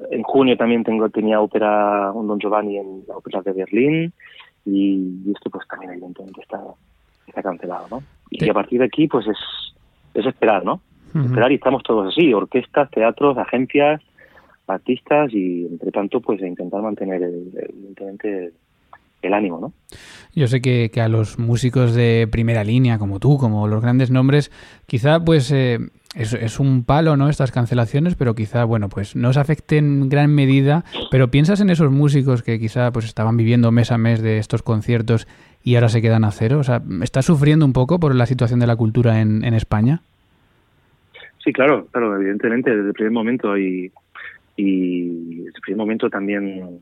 en 0.09 0.23
junio 0.23 0.55
también 0.55 0.83
tengo 0.83 1.09
tenía 1.09 1.41
ópera 1.41 2.11
un 2.13 2.27
Don 2.27 2.39
Giovanni 2.39 2.77
en 2.77 3.03
la 3.07 3.17
ópera 3.17 3.41
de 3.41 3.51
Berlín 3.51 4.13
y, 4.65 5.31
esto 5.35 5.49
pues 5.49 5.67
también 5.67 5.91
evidentemente 5.91 6.41
está 6.41 7.43
cancelado 7.43 7.87
no 7.91 8.03
y 8.29 8.49
a 8.49 8.53
partir 8.53 8.79
de 8.79 8.85
aquí, 8.85 9.07
pues 9.07 9.27
es, 9.27 9.37
es 10.13 10.25
esperar, 10.25 10.63
¿no? 10.65 10.81
Esperar 11.15 11.51
y 11.51 11.55
estamos 11.55 11.81
todos 11.83 12.13
así, 12.13 12.31
orquestas, 12.33 12.91
teatros, 12.91 13.37
agencias, 13.37 14.01
artistas 14.67 15.33
y 15.33 15.65
entre 15.65 15.91
tanto, 15.91 16.21
pues 16.21 16.41
intentar 16.41 16.81
mantener 16.81 17.23
evidentemente 17.23 18.45
el 18.45 18.53
ánimo, 19.33 19.59
¿no? 19.59 19.73
Yo 20.35 20.47
sé 20.47 20.61
que, 20.61 20.91
que, 20.93 21.01
a 21.01 21.07
los 21.07 21.39
músicos 21.39 21.95
de 21.95 22.27
primera 22.31 22.63
línea, 22.63 22.99
como 22.99 23.19
tú, 23.19 23.37
como 23.37 23.67
los 23.67 23.81
grandes 23.81 24.11
nombres, 24.11 24.51
quizá 24.85 25.19
pues 25.19 25.51
eh, 25.51 25.79
es, 26.15 26.33
es, 26.33 26.59
un 26.59 26.83
palo, 26.83 27.17
¿no? 27.17 27.29
Estas 27.29 27.51
cancelaciones, 27.51 28.15
pero 28.15 28.35
quizá, 28.35 28.63
bueno, 28.63 28.89
pues 28.89 29.15
no 29.15 29.29
os 29.29 29.37
afecten 29.37 30.03
en 30.03 30.09
gran 30.09 30.33
medida. 30.33 30.83
Pero 31.11 31.29
piensas 31.29 31.61
en 31.61 31.69
esos 31.69 31.91
músicos 31.91 32.43
que 32.43 32.59
quizá 32.59 32.91
pues 32.91 33.05
estaban 33.05 33.37
viviendo 33.37 33.71
mes 33.71 33.91
a 33.91 33.97
mes 33.97 34.21
de 34.21 34.37
estos 34.37 34.61
conciertos 34.63 35.27
y 35.63 35.75
ahora 35.75 35.89
se 35.89 36.01
quedan 36.01 36.23
a 36.23 36.31
cero. 36.31 36.59
O 36.59 36.63
sea, 36.63 36.81
¿estás 37.01 37.25
sufriendo 37.25 37.65
un 37.65 37.73
poco 37.73 37.99
por 37.99 38.15
la 38.15 38.25
situación 38.25 38.59
de 38.59 38.67
la 38.67 38.75
cultura 38.75 39.21
en, 39.21 39.43
en 39.43 39.53
España? 39.53 40.01
Sí, 41.43 41.53
claro, 41.53 41.87
claro, 41.91 42.15
evidentemente, 42.15 42.75
desde 42.75 42.89
el 42.89 42.93
primer 42.93 43.11
momento 43.11 43.57
y, 43.57 43.91
y 44.55 45.35
desde 45.37 45.57
el 45.57 45.61
primer 45.61 45.77
momento 45.77 46.09
también 46.09 46.81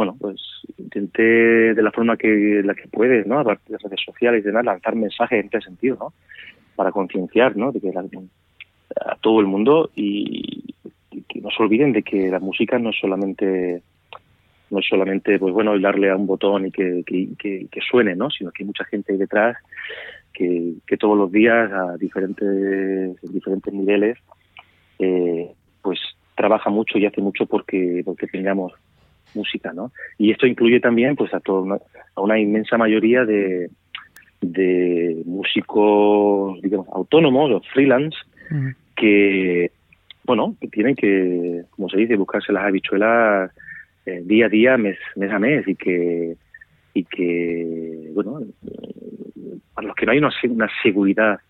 bueno, 0.00 0.16
pues 0.18 0.40
intenté 0.78 1.74
de 1.74 1.82
la 1.82 1.90
forma 1.92 2.16
que 2.16 2.62
la 2.64 2.74
que 2.74 2.88
puedes, 2.88 3.26
¿no? 3.26 3.38
A 3.38 3.44
partir 3.44 3.76
de 3.76 3.84
redes 3.84 4.00
sociales 4.02 4.42
y 4.42 4.46
demás, 4.46 4.64
lanzar 4.64 4.96
mensajes 4.96 5.40
en 5.40 5.44
este 5.44 5.60
sentido, 5.60 5.98
¿no? 6.00 6.14
Para 6.74 6.90
concienciar, 6.90 7.54
¿no? 7.54 7.70
De 7.70 7.82
que 7.82 7.90
a 7.90 9.16
todo 9.16 9.40
el 9.40 9.46
mundo 9.46 9.90
y, 9.94 10.74
que 11.28 11.42
no 11.42 11.50
se 11.50 11.62
olviden 11.62 11.92
de 11.92 12.02
que 12.02 12.30
la 12.30 12.38
música 12.38 12.78
no 12.78 12.90
es 12.90 12.96
solamente 12.98 13.82
no 14.70 14.78
es 14.78 14.86
solamente 14.88 15.38
pues 15.38 15.52
bueno 15.52 15.78
darle 15.78 16.08
a 16.08 16.16
un 16.16 16.26
botón 16.26 16.68
y 16.68 16.70
que, 16.70 17.02
que, 17.04 17.28
que, 17.38 17.66
que 17.70 17.80
suene, 17.82 18.16
¿no? 18.16 18.30
Sino 18.30 18.52
que 18.52 18.62
hay 18.62 18.68
mucha 18.68 18.86
gente 18.86 19.12
ahí 19.12 19.18
detrás 19.18 19.58
que, 20.32 20.76
que 20.86 20.96
todos 20.96 21.18
los 21.18 21.30
días 21.30 21.70
a 21.70 21.98
diferentes 21.98 23.20
diferentes 23.20 23.74
niveles 23.74 24.16
eh, 24.98 25.52
pues 25.82 26.00
trabaja 26.36 26.70
mucho 26.70 26.96
y 26.96 27.04
hace 27.04 27.20
mucho 27.20 27.44
porque 27.44 28.00
porque 28.02 28.28
tengamos 28.28 28.72
música, 29.34 29.72
¿no? 29.72 29.92
Y 30.18 30.30
esto 30.30 30.46
incluye 30.46 30.80
también, 30.80 31.16
pues, 31.16 31.32
a, 31.34 31.40
todo, 31.40 31.66
a 32.14 32.20
una 32.20 32.38
inmensa 32.38 32.76
mayoría 32.76 33.24
de, 33.24 33.70
de 34.40 35.22
músicos, 35.26 36.60
digamos, 36.62 36.88
autónomos 36.92 37.50
o 37.50 37.60
freelance, 37.72 38.16
uh 38.50 38.54
-huh. 38.54 38.74
que, 38.96 39.70
bueno, 40.24 40.56
que 40.60 40.68
tienen 40.68 40.94
que, 40.94 41.62
como 41.70 41.88
se 41.88 41.98
dice, 41.98 42.16
buscarse 42.16 42.52
las 42.52 42.64
habichuelas 42.64 43.50
eh, 44.06 44.22
día 44.24 44.46
a 44.46 44.48
día, 44.48 44.76
mes, 44.76 44.98
mes 45.16 45.30
a 45.30 45.38
mes, 45.38 45.66
y 45.68 45.74
que, 45.74 46.36
y 46.94 47.04
que, 47.04 48.10
bueno, 48.14 48.40
para 49.74 49.88
los 49.88 49.96
que 49.96 50.06
no 50.06 50.12
hay 50.12 50.18
una, 50.18 50.30
una 50.48 50.68
seguridad 50.82 51.40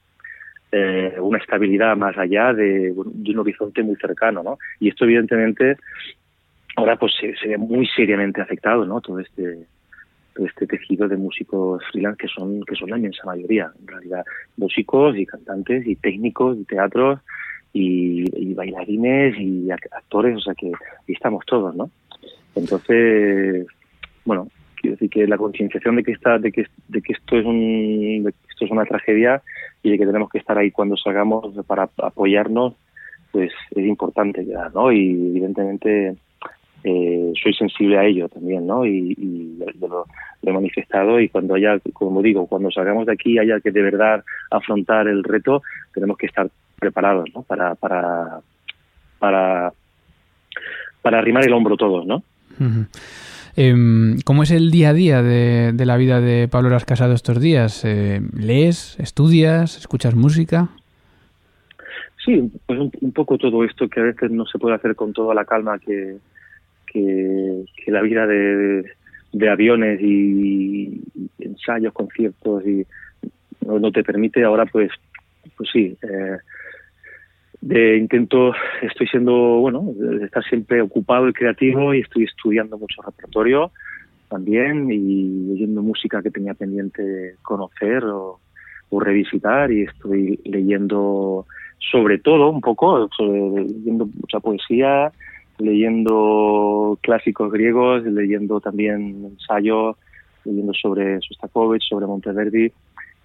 eh, 0.72 1.16
una 1.20 1.38
estabilidad 1.38 1.96
más 1.96 2.16
allá 2.16 2.52
de, 2.52 2.92
de, 2.92 3.30
un 3.32 3.38
horizonte 3.40 3.82
muy 3.82 3.96
cercano, 3.96 4.44
¿no? 4.44 4.56
Y 4.78 4.88
esto 4.88 5.04
evidentemente 5.04 5.76
ahora 6.76 6.96
pues 6.96 7.12
se, 7.18 7.48
ve 7.48 7.58
muy 7.58 7.86
seriamente 7.86 8.40
afectado, 8.40 8.84
¿no? 8.84 9.00
Todo 9.00 9.20
este 9.20 9.66
todo 10.34 10.46
este 10.46 10.66
tejido 10.66 11.08
de 11.08 11.16
músicos 11.16 11.82
freelance 11.90 12.18
que 12.18 12.28
son 12.28 12.62
que 12.62 12.76
son 12.76 12.90
la 12.90 12.98
inmensa 12.98 13.24
mayoría, 13.24 13.72
en 13.80 13.86
realidad 13.86 14.24
músicos 14.56 15.16
y 15.16 15.26
cantantes 15.26 15.86
y 15.86 15.96
técnicos 15.96 16.56
y 16.58 16.64
teatros 16.64 17.20
y, 17.72 18.54
bailarines 18.54 19.38
y 19.38 19.70
actores, 19.70 20.36
o 20.36 20.40
sea 20.40 20.54
que 20.54 20.66
ahí 20.66 21.14
estamos 21.14 21.44
todos, 21.46 21.74
¿no? 21.74 21.90
Entonces, 22.56 23.66
bueno, 24.24 24.48
quiero 24.74 24.96
decir 24.96 25.08
que 25.08 25.26
la 25.26 25.38
concienciación 25.38 25.96
de 25.96 26.02
que 26.02 26.12
está 26.12 26.38
de 26.38 26.52
que 26.52 26.66
de 26.88 27.02
que 27.02 27.12
esto 27.12 27.38
es 27.38 27.44
un 27.44 28.24
de 28.24 28.32
que 28.32 28.50
esto 28.50 28.64
es 28.64 28.70
una 28.70 28.84
tragedia 28.84 29.42
y 29.82 29.90
de 29.90 29.98
que 29.98 30.06
tenemos 30.06 30.30
que 30.30 30.38
estar 30.38 30.58
ahí 30.58 30.70
cuando 30.70 30.96
salgamos 30.96 31.54
para 31.66 31.88
apoyarnos 31.98 32.74
pues 33.30 33.52
es 33.70 33.86
importante 33.86 34.44
ya 34.44 34.68
no 34.74 34.90
y 34.90 35.10
evidentemente 35.12 36.16
eh, 36.84 37.32
soy 37.42 37.54
sensible 37.54 37.98
a 37.98 38.04
ello 38.04 38.28
también 38.28 38.66
no 38.66 38.86
y, 38.86 39.14
y 39.18 39.58
lo, 39.80 39.88
lo, 39.88 40.06
he 40.42 40.52
manifestado 40.52 41.20
y 41.20 41.28
cuando 41.28 41.54
haya 41.54 41.78
como 41.92 42.22
digo 42.22 42.46
cuando 42.46 42.70
salgamos 42.70 43.06
de 43.06 43.12
aquí 43.12 43.38
haya 43.38 43.60
que 43.60 43.70
de 43.70 43.82
verdad 43.82 44.24
afrontar 44.50 45.06
el 45.08 45.22
reto 45.22 45.62
tenemos 45.92 46.16
que 46.16 46.26
estar 46.26 46.48
preparados 46.78 47.28
no 47.34 47.42
para 47.42 47.74
para 47.74 48.40
para 49.18 49.72
para 51.02 51.18
arrimar 51.18 51.44
el 51.44 51.52
hombro 51.52 51.76
todos 51.76 52.06
no 52.06 52.16
uh 52.58 52.64
-huh. 52.64 52.86
Eh, 53.56 53.74
¿Cómo 54.24 54.44
es 54.44 54.52
el 54.52 54.70
día 54.70 54.90
a 54.90 54.94
día 54.94 55.22
de, 55.22 55.72
de 55.74 55.84
la 55.84 55.96
vida 55.96 56.20
de 56.20 56.46
Pablo 56.48 56.70
Las 56.70 56.84
Casado 56.84 57.14
estos 57.14 57.40
días? 57.40 57.84
Eh, 57.84 58.20
¿Lees, 58.32 58.96
estudias, 59.00 59.76
escuchas 59.76 60.14
música? 60.14 60.68
Sí, 62.24 62.50
pues 62.64 62.78
un, 62.78 62.92
un, 63.00 63.12
poco 63.12 63.38
todo 63.38 63.64
esto 63.64 63.88
que 63.88 64.00
a 64.00 64.04
veces 64.04 64.30
no 64.30 64.46
se 64.46 64.58
puede 64.58 64.76
hacer 64.76 64.94
con 64.94 65.12
toda 65.12 65.34
la 65.34 65.44
calma 65.44 65.78
que, 65.78 66.18
que, 66.92 67.64
la 67.86 68.02
vida 68.02 68.26
de, 68.26 68.84
aviones 69.48 70.00
y, 70.00 71.00
ensayos, 71.38 71.92
conciertos 71.92 72.66
y 72.66 72.86
no, 73.66 73.92
te 73.92 74.02
permite. 74.02 74.44
Ahora 74.44 74.66
pues, 74.66 74.90
pues 75.56 75.70
sí, 75.72 75.96
eh, 76.02 76.38
de 77.60 77.96
intento, 77.96 78.52
estoy 78.82 79.06
siendo, 79.06 79.32
bueno, 79.60 79.92
estar 80.22 80.44
siempre 80.44 80.80
ocupado 80.80 81.28
y 81.28 81.32
creativo 81.32 81.94
y 81.94 82.00
estoy 82.00 82.24
estudiando 82.24 82.78
mucho 82.78 83.02
repertorio 83.02 83.70
también 84.28 84.88
y 84.90 85.52
oyendo 85.52 85.82
música 85.82 86.22
que 86.22 86.30
tenía 86.30 86.54
pendiente 86.54 87.34
conocer 87.42 88.04
o, 88.04 88.38
o 88.90 89.00
revisitar 89.00 89.72
y 89.72 89.82
estoy 89.82 90.38
leyendo 90.44 91.46
sobre 91.90 92.18
todo 92.18 92.50
un 92.50 92.60
poco, 92.60 93.08
sobre, 93.16 93.64
leyendo 93.64 94.06
mucha 94.06 94.38
poesía, 94.40 95.10
leyendo 95.60 96.98
clásicos 97.00 97.52
griegos, 97.52 98.04
leyendo 98.04 98.60
también 98.60 99.24
ensayos, 99.32 99.96
leyendo 100.44 100.72
sobre 100.74 101.20
Sostakovich, 101.20 101.88
sobre 101.88 102.06
Monteverdi, 102.06 102.72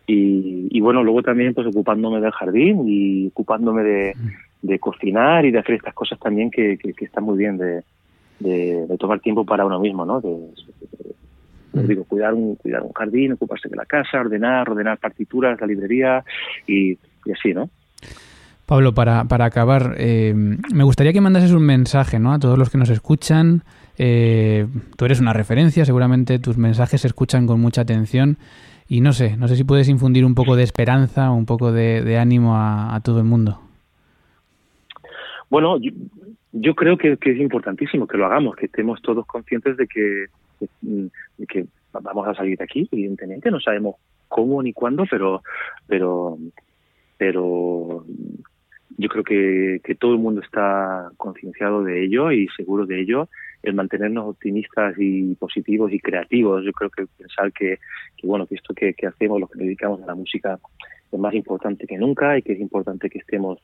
y, 0.07 0.79
bueno, 0.81 1.03
luego 1.03 1.23
también 1.23 1.53
pues 1.53 1.65
ocupándome 1.67 2.21
del 2.21 2.31
jardín 2.31 2.83
y 2.87 3.27
ocupándome 3.27 3.83
de, 3.83 4.13
de 4.61 4.79
cocinar 4.79 5.45
y 5.45 5.51
de 5.51 5.59
hacer 5.59 5.75
estas 5.75 5.95
cosas 5.95 6.19
también 6.19 6.51
que, 6.51 6.77
que, 6.77 7.05
están 7.05 7.23
muy 7.23 7.37
bien 7.37 7.57
de, 7.57 7.83
de, 8.39 8.97
tomar 8.99 9.19
tiempo 9.19 9.45
para 9.45 9.65
uno 9.65 9.79
mismo, 9.79 10.05
¿no? 10.05 10.21
De, 10.21 10.37
digo, 11.87 12.03
cuidar 12.03 12.35
un, 12.35 12.55
cuidar 12.55 12.83
un 12.83 12.93
jardín, 12.93 13.33
ocuparse 13.33 13.67
de 13.67 13.75
la 13.75 13.85
casa, 13.85 14.19
ordenar, 14.19 14.69
ordenar 14.69 14.99
partituras, 14.99 15.59
la 15.59 15.67
librería 15.67 16.23
y, 16.67 16.91
y 16.91 17.31
así, 17.31 17.53
¿no? 17.53 17.69
Pablo, 18.65 18.93
para, 18.93 19.25
para 19.25 19.45
acabar, 19.45 19.95
eh, 19.99 20.33
me 20.33 20.83
gustaría 20.83 21.13
que 21.13 21.21
mandases 21.21 21.51
un 21.51 21.63
mensaje 21.63 22.17
¿no? 22.17 22.33
a 22.33 22.39
todos 22.39 22.57
los 22.57 22.71
que 22.71 22.79
nos 22.79 22.89
escuchan. 22.89 23.63
Eh, 23.99 24.65
tú 24.97 25.05
eres 25.05 25.19
una 25.19 25.33
referencia, 25.33 25.85
seguramente 25.85 26.39
tus 26.39 26.57
mensajes 26.57 27.01
se 27.01 27.07
escuchan 27.07 27.45
con 27.45 27.61
mucha 27.61 27.81
atención. 27.81 28.37
Y 28.87 29.01
no 29.01 29.13
sé, 29.13 29.37
no 29.37 29.47
sé 29.47 29.55
si 29.55 29.63
puedes 29.63 29.87
infundir 29.87 30.25
un 30.25 30.33
poco 30.33 30.55
de 30.55 30.63
esperanza 30.63 31.31
un 31.31 31.45
poco 31.45 31.71
de, 31.71 32.17
ánimo 32.17 32.55
a, 32.55 32.99
todo 33.03 33.19
el 33.19 33.25
mundo. 33.25 33.59
Bueno, 35.49 35.79
yo, 35.79 35.91
yo 36.51 36.73
creo 36.73 36.97
que, 36.97 37.17
es 37.19 37.39
importantísimo 37.39 38.07
que 38.07 38.17
lo 38.17 38.25
hagamos, 38.25 38.55
que 38.55 38.65
estemos 38.65 38.99
todos 39.03 39.27
conscientes 39.27 39.77
de 39.77 39.87
que, 39.87 40.25
de, 40.81 41.45
que 41.47 41.65
vamos 41.91 42.27
a 42.27 42.33
salir 42.33 42.57
de 42.57 42.63
aquí. 42.63 42.89
Evidentemente, 42.91 43.51
no 43.51 43.59
sabemos 43.59 43.95
cómo 44.27 44.61
ni 44.63 44.73
cuándo, 44.73 45.05
pero, 45.09 45.43
pero, 45.87 46.37
pero 47.17 48.05
yo 48.97 49.09
creo 49.09 49.23
que, 49.23 49.81
que 49.83 49.95
todo 49.95 50.13
el 50.13 50.19
mundo 50.19 50.41
está 50.41 51.09
concienciado 51.17 51.83
de 51.83 52.05
ello 52.05 52.31
y 52.31 52.47
seguro 52.49 52.85
de 52.85 53.01
ello 53.01 53.27
el 53.63 53.73
mantenernos 53.73 54.25
optimistas 54.25 54.95
y 54.97 55.35
positivos 55.35 55.91
y 55.91 55.99
creativos. 55.99 56.63
Yo 56.63 56.71
creo 56.71 56.89
que 56.89 57.05
pensar 57.17 57.51
que, 57.51 57.79
que 58.15 58.27
bueno, 58.27 58.45
que 58.45 58.55
esto 58.55 58.73
que, 58.73 58.93
que, 58.93 59.07
hacemos, 59.07 59.39
lo 59.39 59.47
que 59.47 59.59
dedicamos 59.59 60.01
a 60.03 60.05
la 60.05 60.15
música, 60.15 60.59
es 61.11 61.19
más 61.19 61.33
importante 61.33 61.87
que 61.87 61.97
nunca 61.97 62.37
y 62.37 62.41
que 62.41 62.53
es 62.53 62.59
importante 62.59 63.09
que 63.09 63.19
estemos 63.19 63.59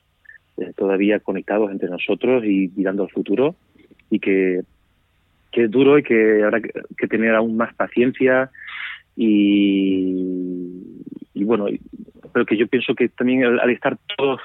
eh, 0.58 0.72
todavía 0.76 1.20
conectados 1.20 1.70
entre 1.70 1.88
nosotros 1.88 2.44
y 2.44 2.70
mirando 2.76 3.04
al 3.04 3.10
futuro 3.10 3.54
y 4.10 4.18
que, 4.18 4.62
que 5.50 5.64
es 5.64 5.70
duro 5.70 5.98
y 5.98 6.02
que 6.02 6.42
habrá 6.42 6.60
que, 6.60 7.08
tener 7.08 7.34
aún 7.34 7.56
más 7.56 7.72
paciencia 7.74 8.50
y, 9.16 10.82
y 11.32 11.44
bueno, 11.44 11.66
pero 12.32 12.44
que 12.44 12.56
yo 12.56 12.66
pienso 12.66 12.94
que 12.94 13.08
también 13.08 13.44
al, 13.44 13.60
al 13.60 13.70
estar 13.70 13.96
todos 14.16 14.40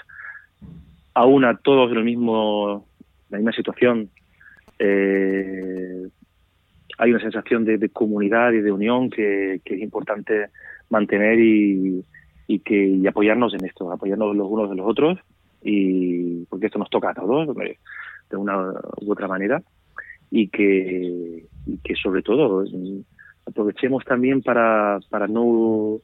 aún 1.18 1.46
a 1.46 1.58
todos 1.58 1.92
en 1.92 1.98
el 1.98 2.04
mismo 2.04 2.86
la 3.30 3.38
misma 3.40 3.52
situación 3.52 4.10
eh, 4.78 6.08
hay 7.00 7.12
una 7.12 7.20
sensación 7.20 7.66
de, 7.66 7.80
de, 7.80 7.90
comunidad 7.90 8.52
y 8.52 8.62
de 8.62 8.72
unión 8.72 9.10
que, 9.10 9.56
es 9.66 9.82
importante 9.82 10.50
mantener 10.90 11.40
y, 11.40 12.06
y 12.48 12.60
que 12.60 12.86
y 12.86 13.08
apoyarnos 13.08 13.56
en 13.56 13.66
esto, 13.66 13.92
apoyarnos 13.92 14.36
los 14.36 14.48
unos 14.48 14.70
de 14.70 14.76
los 14.76 14.88
otros 14.88 15.18
y 15.64 16.46
porque 16.46 16.68
esto 16.68 16.78
nos 16.78 16.90
toca 16.90 17.10
a 17.10 17.16
todos 17.16 17.48
de 18.30 18.38
una 18.38 18.72
u 19.02 19.12
otra 19.12 19.28
manera 19.28 19.64
y 20.30 20.50
que, 20.50 21.46
y 21.66 21.78
que 21.84 21.96
sobre 21.96 22.22
todo 22.22 22.64
aprovechemos 23.48 24.06
también 24.06 24.44
para, 24.44 25.00
para 25.10 25.28
no 25.28 26.00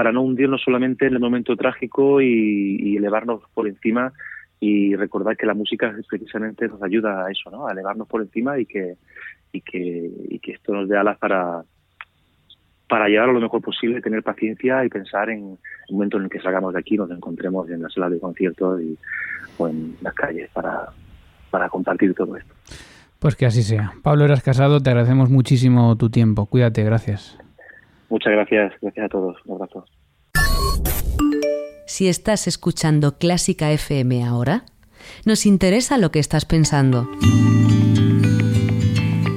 para 0.00 0.12
no 0.12 0.22
hundirnos 0.22 0.62
solamente 0.62 1.04
en 1.04 1.12
el 1.12 1.20
momento 1.20 1.54
trágico 1.56 2.22
y, 2.22 2.96
elevarnos 2.96 3.42
por 3.52 3.68
encima 3.68 4.14
y 4.58 4.96
recordar 4.96 5.36
que 5.36 5.44
la 5.44 5.52
música 5.52 5.94
precisamente 6.08 6.66
nos 6.68 6.82
ayuda 6.82 7.26
a 7.26 7.30
eso, 7.30 7.50
¿no? 7.50 7.68
A 7.68 7.72
elevarnos 7.72 8.08
por 8.08 8.22
encima 8.22 8.58
y 8.58 8.64
que 8.64 8.94
y 9.52 9.60
que 9.60 10.10
y 10.30 10.38
que 10.38 10.52
esto 10.52 10.72
nos 10.72 10.88
dé 10.88 10.96
alas 10.96 11.18
para 11.18 11.64
para 12.88 13.08
llevarlo 13.08 13.34
lo 13.34 13.42
mejor 13.42 13.60
posible, 13.60 14.00
tener 14.00 14.22
paciencia 14.22 14.82
y 14.86 14.88
pensar 14.88 15.28
en 15.28 15.58
el 15.88 15.92
momento 15.94 16.16
en 16.16 16.24
el 16.24 16.30
que 16.30 16.40
salgamos 16.40 16.72
de 16.72 16.78
aquí, 16.80 16.96
nos 16.96 17.10
encontremos 17.10 17.68
en 17.68 17.82
la 17.82 17.90
sala 17.90 18.08
de 18.08 18.18
conciertos 18.18 18.80
y, 18.80 18.96
o 19.58 19.68
en 19.68 19.96
las 20.00 20.14
calles 20.14 20.48
para, 20.54 20.88
para 21.50 21.68
compartir 21.68 22.14
todo 22.14 22.38
esto. 22.38 22.54
Pues 23.18 23.36
que 23.36 23.44
así 23.44 23.62
sea. 23.62 23.92
Pablo 24.02 24.24
Eras 24.24 24.42
Casado, 24.42 24.80
te 24.80 24.88
agradecemos 24.88 25.28
muchísimo 25.28 25.94
tu 25.98 26.08
tiempo. 26.08 26.46
Cuídate, 26.46 26.84
gracias. 26.84 27.38
Muchas 28.10 28.32
gracias, 28.32 28.74
gracias 28.82 29.06
a 29.06 29.08
todos. 29.08 29.36
Un 29.46 29.54
abrazo. 29.54 29.86
Si 31.86 32.08
estás 32.08 32.46
escuchando 32.46 33.16
Clásica 33.18 33.72
FM 33.72 34.22
ahora, 34.24 34.64
nos 35.24 35.46
interesa 35.46 35.96
lo 35.98 36.10
que 36.10 36.18
estás 36.18 36.44
pensando. 36.44 37.08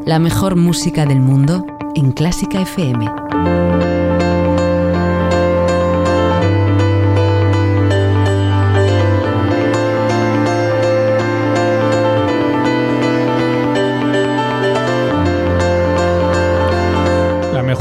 La 0.06 0.20
mejor 0.20 0.56
música 0.56 1.06
del 1.06 1.22
mundo 1.22 1.66
en 1.96 2.12
Clásica 2.12 2.62
FM. 2.62 3.10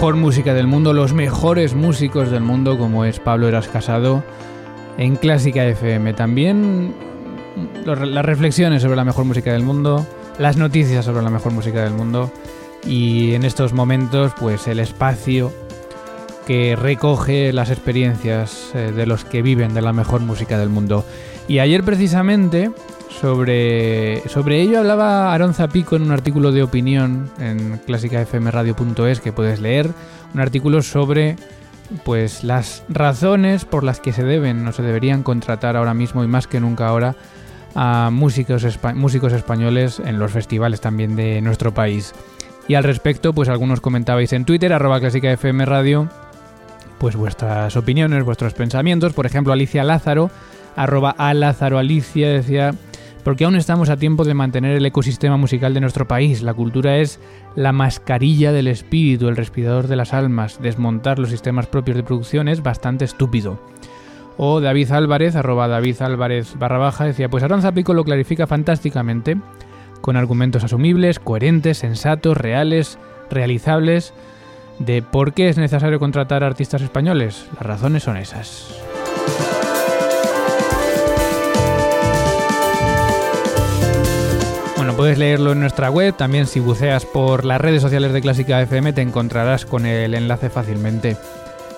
mejor 0.02 0.16
música 0.16 0.52
del 0.52 0.66
mundo, 0.66 0.92
los 0.92 1.12
mejores 1.12 1.74
músicos 1.74 2.30
del 2.30 2.42
mundo, 2.42 2.76
como 2.76 3.04
es 3.04 3.20
Pablo 3.20 3.46
Eras 3.46 3.68
Casado, 3.68 4.24
en 4.98 5.14
Clásica 5.14 5.64
FM. 5.64 6.12
También 6.14 6.92
las 7.84 8.24
reflexiones 8.24 8.82
sobre 8.82 8.96
la 8.96 9.04
mejor 9.04 9.26
música 9.26 9.52
del 9.52 9.62
mundo, 9.62 10.04
las 10.38 10.56
noticias 10.56 11.04
sobre 11.04 11.22
la 11.22 11.30
mejor 11.30 11.52
música 11.52 11.82
del 11.82 11.92
mundo 11.92 12.32
y 12.86 13.34
en 13.34 13.44
estos 13.44 13.72
momentos, 13.72 14.32
pues 14.38 14.66
el 14.66 14.80
espacio 14.80 15.52
que 16.46 16.74
recoge 16.76 17.52
las 17.52 17.70
experiencias 17.70 18.70
eh, 18.74 18.92
de 18.94 19.06
los 19.06 19.24
que 19.24 19.42
viven 19.42 19.74
de 19.74 19.82
la 19.82 19.92
mejor 19.92 20.20
música 20.20 20.58
del 20.58 20.68
mundo. 20.68 21.04
Y 21.46 21.60
ayer 21.60 21.84
precisamente 21.84 22.72
sobre, 23.20 24.28
sobre 24.28 24.60
ello 24.60 24.80
hablaba 24.80 25.32
Aaron 25.32 25.54
Zapico 25.54 25.96
en 25.96 26.02
un 26.02 26.10
artículo 26.10 26.50
de 26.50 26.62
opinión 26.62 27.30
en 27.38 27.78
clásicafmradio.es 27.86 29.20
que 29.20 29.32
puedes 29.32 29.60
leer, 29.60 29.90
un 30.34 30.40
artículo 30.40 30.82
sobre 30.82 31.36
pues 32.04 32.42
las 32.42 32.84
razones 32.88 33.64
por 33.64 33.84
las 33.84 34.00
que 34.00 34.12
se 34.12 34.24
deben 34.24 34.66
o 34.66 34.72
se 34.72 34.82
deberían 34.82 35.22
contratar 35.22 35.76
ahora 35.76 35.94
mismo 35.94 36.24
y 36.24 36.26
más 36.26 36.46
que 36.46 36.58
nunca 36.58 36.88
ahora 36.88 37.14
a 37.74 38.10
músicos, 38.10 38.66
músicos 38.94 39.32
españoles 39.32 40.00
en 40.04 40.18
los 40.18 40.32
festivales 40.32 40.80
también 40.80 41.16
de 41.16 41.40
nuestro 41.40 41.72
país. 41.72 42.14
Y 42.68 42.74
al 42.74 42.84
respecto, 42.84 43.32
pues 43.32 43.48
algunos 43.48 43.80
comentabais 43.80 44.32
en 44.32 44.44
Twitter, 44.44 44.72
arroba 44.72 45.00
clásicafmradio, 45.00 46.08
pues 46.98 47.16
vuestras 47.16 47.76
opiniones, 47.76 48.24
vuestros 48.24 48.54
pensamientos. 48.54 49.12
Por 49.12 49.26
ejemplo, 49.26 49.52
Alicia 49.52 49.84
Lázaro, 49.84 50.30
arroba 50.76 51.10
a 51.10 51.34
Lázaro 51.34 51.78
Alicia, 51.78 52.28
decía 52.28 52.74
porque 53.24 53.44
aún 53.44 53.56
estamos 53.56 53.88
a 53.88 53.96
tiempo 53.96 54.24
de 54.24 54.34
mantener 54.34 54.76
el 54.76 54.86
ecosistema 54.86 55.36
musical 55.36 55.74
de 55.74 55.80
nuestro 55.80 56.08
país. 56.08 56.42
La 56.42 56.54
cultura 56.54 56.98
es 56.98 57.20
la 57.54 57.72
mascarilla 57.72 58.52
del 58.52 58.66
espíritu, 58.66 59.28
el 59.28 59.36
respirador 59.36 59.86
de 59.86 59.96
las 59.96 60.12
almas. 60.12 60.60
Desmontar 60.60 61.18
los 61.18 61.30
sistemas 61.30 61.66
propios 61.66 61.96
de 61.96 62.02
producción 62.02 62.48
es 62.48 62.62
bastante 62.62 63.04
estúpido. 63.04 63.60
O 64.44 64.60
David 64.60 64.90
Álvarez, 64.90 65.36
arroba 65.36 65.68
David 65.68 66.02
Álvarez 66.02 66.58
barra 66.58 66.76
baja, 66.76 67.04
decía, 67.04 67.28
pues 67.28 67.44
Aranza 67.44 67.70
Pico 67.70 67.94
lo 67.94 68.02
clarifica 68.02 68.48
fantásticamente, 68.48 69.36
con 70.00 70.16
argumentos 70.16 70.64
asumibles, 70.64 71.20
coherentes, 71.20 71.78
sensatos, 71.78 72.36
reales, 72.36 72.98
realizables, 73.30 74.12
de 74.80 75.00
por 75.00 75.32
qué 75.32 75.48
es 75.48 75.58
necesario 75.58 76.00
contratar 76.00 76.42
artistas 76.42 76.82
españoles. 76.82 77.46
Las 77.54 77.66
razones 77.66 78.02
son 78.02 78.16
esas. 78.16 78.82
Bueno, 84.76 84.94
puedes 84.96 85.18
leerlo 85.18 85.52
en 85.52 85.60
nuestra 85.60 85.88
web, 85.88 86.16
también 86.16 86.48
si 86.48 86.58
buceas 86.58 87.06
por 87.06 87.44
las 87.44 87.60
redes 87.60 87.80
sociales 87.80 88.12
de 88.12 88.20
Clásica 88.20 88.60
FM 88.60 88.92
te 88.92 89.02
encontrarás 89.02 89.66
con 89.66 89.86
el 89.86 90.14
enlace 90.14 90.50
fácilmente. 90.50 91.16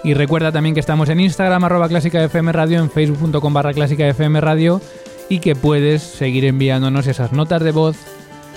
Y 0.04 0.14
recuerda 0.14 0.52
también 0.52 0.74
que 0.74 0.80
estamos 0.80 1.08
en 1.08 1.18
Instagram 1.18 1.64
arroba 1.64 1.88
Clásica 1.88 2.22
FM 2.22 2.52
Radio, 2.52 2.78
en 2.78 2.90
facebook.com 2.90 3.54
barra 3.54 3.72
Clásica 3.72 4.06
FM 4.06 4.38
Radio 4.42 4.82
y 5.30 5.38
que 5.38 5.56
puedes 5.56 6.02
seguir 6.02 6.44
enviándonos 6.44 7.06
esas 7.06 7.32
notas 7.32 7.62
de 7.62 7.72
voz 7.72 7.96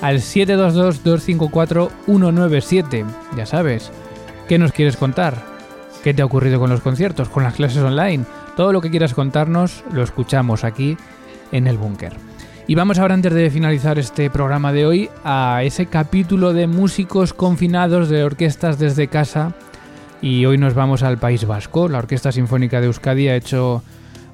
al 0.01 0.17
722-254-197. 0.17 3.05
Ya 3.38 3.45
sabes, 3.45 3.93
¿qué 4.49 4.57
nos 4.57 4.73
quieres 4.73 4.97
contar? 4.97 5.41
¿Qué 6.03 6.13
te 6.13 6.21
ha 6.21 6.25
ocurrido 6.25 6.60
con 6.60 6.69
los 6.69 6.81
conciertos, 6.81 7.29
con 7.29 7.43
las 7.43 7.55
clases 7.55 7.81
online? 7.81 8.25
Todo 8.57 8.73
lo 8.73 8.81
que 8.81 8.91
quieras 8.91 9.13
contarnos 9.13 9.86
lo 9.93 10.03
escuchamos 10.03 10.65
aquí 10.65 10.97
en 11.53 11.67
el 11.67 11.77
búnker. 11.77 12.12
Y 12.67 12.75
vamos 12.75 12.99
ahora, 12.99 13.13
antes 13.13 13.33
de 13.33 13.49
finalizar 13.49 13.97
este 13.97 14.29
programa 14.29 14.73
de 14.73 14.86
hoy, 14.86 15.10
a 15.23 15.62
ese 15.63 15.86
capítulo 15.86 16.51
de 16.51 16.67
músicos 16.67 17.33
confinados 17.33 18.10
de 18.10 18.25
orquestas 18.25 18.77
desde 18.77 19.07
casa. 19.07 19.53
Y 20.21 20.45
hoy 20.45 20.58
nos 20.58 20.73
vamos 20.73 21.03
al 21.03 21.19
País 21.19 21.45
Vasco. 21.45 21.88
La 21.88 21.99
Orquesta 21.99 22.32
Sinfónica 22.32 22.82
de 22.82 22.88
Euskadi 22.88 23.27
ha 23.27 23.36
hecho 23.36 23.84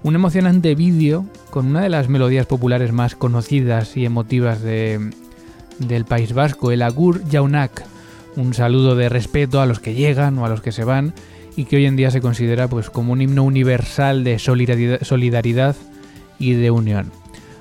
un 0.02 0.16
emocionante 0.16 0.76
vídeo 0.76 1.26
con 1.50 1.68
una 1.68 1.82
de 1.82 1.90
las 1.90 2.08
melodías 2.08 2.46
populares 2.46 2.94
más 2.94 3.16
conocidas 3.16 3.98
y 3.98 4.06
emotivas 4.06 4.62
de, 4.62 5.12
del 5.80 6.06
País 6.06 6.34
Vasco, 6.34 6.72
el 6.72 6.82
Agur 6.82 7.22
Jaunak. 7.30 7.84
Un 8.36 8.54
saludo 8.54 8.96
de 8.96 9.10
respeto 9.10 9.62
a 9.62 9.66
los 9.66 9.80
que 9.80 9.94
llegan 9.94 10.38
o 10.40 10.46
a 10.46 10.50
los 10.50 10.62
que 10.62 10.72
se 10.72 10.86
van 10.86 11.14
y 11.56 11.66
que 11.66 11.76
hoy 11.76 11.86
en 11.86 11.98
día 11.98 12.12
se 12.12 12.22
considera 12.22 12.68
pues 12.68 12.90
como 12.90 13.12
un 13.12 13.22
himno 13.22 13.44
universal 13.44 14.24
de 14.24 14.40
solidaridad 14.40 15.76
y 16.40 16.54
de 16.54 16.72
unión. 16.72 17.12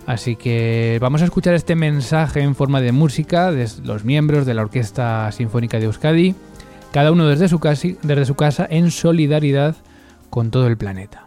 Así 0.06 0.36
que 0.36 0.98
vamos 1.00 1.22
a 1.22 1.26
escuchar 1.26 1.54
este 1.54 1.74
mensaje 1.74 2.40
en 2.40 2.54
forma 2.54 2.80
de 2.80 2.92
música 2.92 3.52
de 3.52 3.68
los 3.84 4.04
miembros 4.04 4.46
de 4.46 4.54
la 4.54 4.62
Orquesta 4.62 5.30
Sinfónica 5.32 5.78
de 5.78 5.84
Euskadi, 5.86 6.34
cada 6.92 7.10
uno 7.10 7.26
desde 7.26 7.48
su, 7.48 7.58
casa, 7.58 7.88
desde 8.02 8.24
su 8.26 8.34
casa 8.34 8.66
en 8.70 8.90
solidaridad 8.90 9.76
con 10.30 10.50
todo 10.50 10.66
el 10.66 10.76
planeta. 10.76 11.26